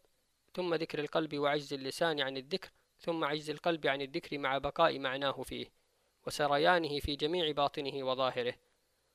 ثم 0.54 0.76
ذكر 0.76 1.00
القلب 1.00 1.38
وعجز 1.38 1.74
اللسان 1.74 2.22
عن 2.22 2.38
الذكر 2.38 2.70
ثم 3.00 3.24
عجز 3.24 3.50
القلب 3.50 3.88
عن 3.88 4.02
الذكر 4.02 4.38
مع 4.38 4.58
بقاء 4.58 5.00
معناه 5.00 5.42
فيه 5.44 5.68
وسريانه 6.28 7.00
في 7.00 7.16
جميع 7.16 7.52
باطنه 7.52 8.04
وظاهره. 8.04 8.54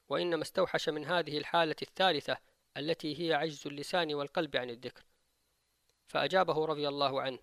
وإنما 0.09 0.43
استوحش 0.43 0.89
من 0.89 1.05
هذه 1.05 1.39
الحالة 1.39 1.77
الثالثة 1.83 2.37
التي 2.77 3.21
هي 3.21 3.35
عجز 3.35 3.67
اللسان 3.67 4.15
والقلب 4.15 4.57
عن 4.57 4.71
الذكر. 4.71 5.03
فأجابه 6.09 6.65
رضي 6.67 6.89
الله 6.89 7.23
عنه 7.23 7.39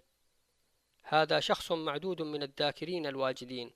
هذا 1.04 1.40
شخص 1.40 1.72
معدود 1.72 2.22
من 2.22 2.44
الذاكرين 2.44 3.06
الواجدين 3.08 3.72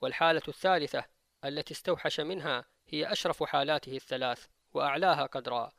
والحالة 0.00 0.42
الثالثة 0.48 1.04
التي 1.44 1.74
استوحش 1.74 2.20
منها 2.20 2.64
هي 2.88 3.12
أشرف 3.12 3.42
حالاته 3.42 3.96
الثلاث 3.96 4.46
وأعلاها 4.74 5.26
قدرا 5.26 5.72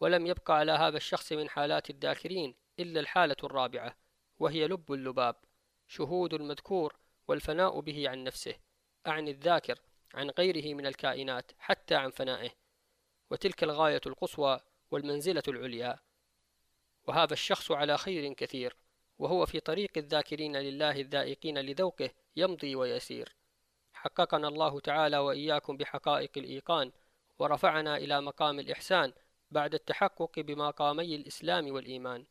ولم 0.00 0.26
يبقى 0.26 0.56
على 0.56 0.72
هذا 0.72 0.96
الشخص 0.96 1.32
من 1.32 1.48
حالات 1.48 1.90
الذاكرين 1.90 2.54
إلا 2.80 3.00
الحالة 3.00 3.36
الرابعة 3.44 3.96
وهي 4.38 4.66
لب 4.66 4.92
اللباب 4.92 5.36
شهود 5.88 6.34
المذكور 6.34 6.96
والفناء 7.28 7.80
به 7.80 8.08
عن 8.08 8.24
نفسه 8.24 8.54
أعني 9.06 9.30
الذاكر 9.30 9.78
عن 10.14 10.30
غيره 10.30 10.74
من 10.74 10.86
الكائنات 10.86 11.52
حتى 11.58 11.94
عن 11.94 12.10
فنائه 12.10 12.50
وتلك 13.30 13.64
الغاية 13.64 14.00
القصوى 14.06 14.60
والمنزلة 14.90 15.42
العليا. 15.48 15.98
وهذا 17.06 17.32
الشخص 17.32 17.70
على 17.70 17.98
خير 17.98 18.32
كثير 18.32 18.76
وهو 19.18 19.46
في 19.46 19.60
طريق 19.60 19.90
الذاكرين 19.96 20.56
لله 20.56 21.00
الذائقين 21.00 21.58
لذوقه 21.58 22.10
يمضي 22.36 22.76
ويسير. 22.76 23.36
حققنا 23.92 24.48
الله 24.48 24.80
تعالى 24.80 25.18
وإياكم 25.18 25.76
بحقائق 25.76 26.30
الإيقان 26.36 26.92
ورفعنا 27.38 27.96
إلى 27.96 28.20
مقام 28.20 28.60
الإحسان 28.60 29.12
بعد 29.50 29.74
التحقق 29.74 30.40
بمقامي 30.40 31.14
الإسلام 31.14 31.72
والإيمان. 31.72 32.26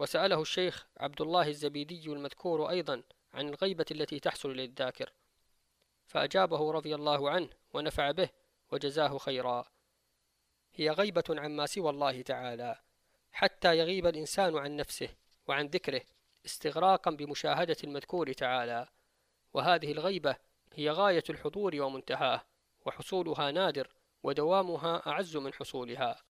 وسأله 0.00 0.42
الشيخ 0.42 0.86
عبد 0.96 1.20
الله 1.20 1.48
الزبيدي 1.48 2.06
المذكور 2.06 2.70
أيضا 2.70 3.02
عن 3.34 3.48
الغيبة 3.48 3.84
التي 3.90 4.20
تحصل 4.20 4.52
للذاكر 4.52 5.12
فأجابه 6.06 6.72
رضي 6.72 6.94
الله 6.94 7.30
عنه 7.30 7.48
ونفع 7.74 8.10
به 8.10 8.28
وجزاه 8.72 9.18
خيرا. 9.18 9.64
هي 10.74 10.90
غيبة 10.90 11.24
عما 11.28 11.66
سوى 11.66 11.90
الله 11.90 12.22
تعالى 12.22 12.80
حتى 13.32 13.78
يغيب 13.78 14.06
الإنسان 14.06 14.58
عن 14.58 14.76
نفسه 14.76 15.08
وعن 15.46 15.66
ذكره 15.66 16.02
استغراقا 16.46 17.10
بمشاهدة 17.10 17.76
المذكور 17.84 18.32
تعالى. 18.32 18.88
وهذه 19.54 19.92
الغيبة 19.92 20.36
هي 20.74 20.90
غاية 20.90 21.24
الحضور 21.30 21.80
ومنتهاه 21.80 22.42
وحصولها 22.86 23.50
نادر 23.50 23.88
ودوامها 24.22 25.02
أعز 25.06 25.36
من 25.36 25.52
حصولها. 25.52 26.22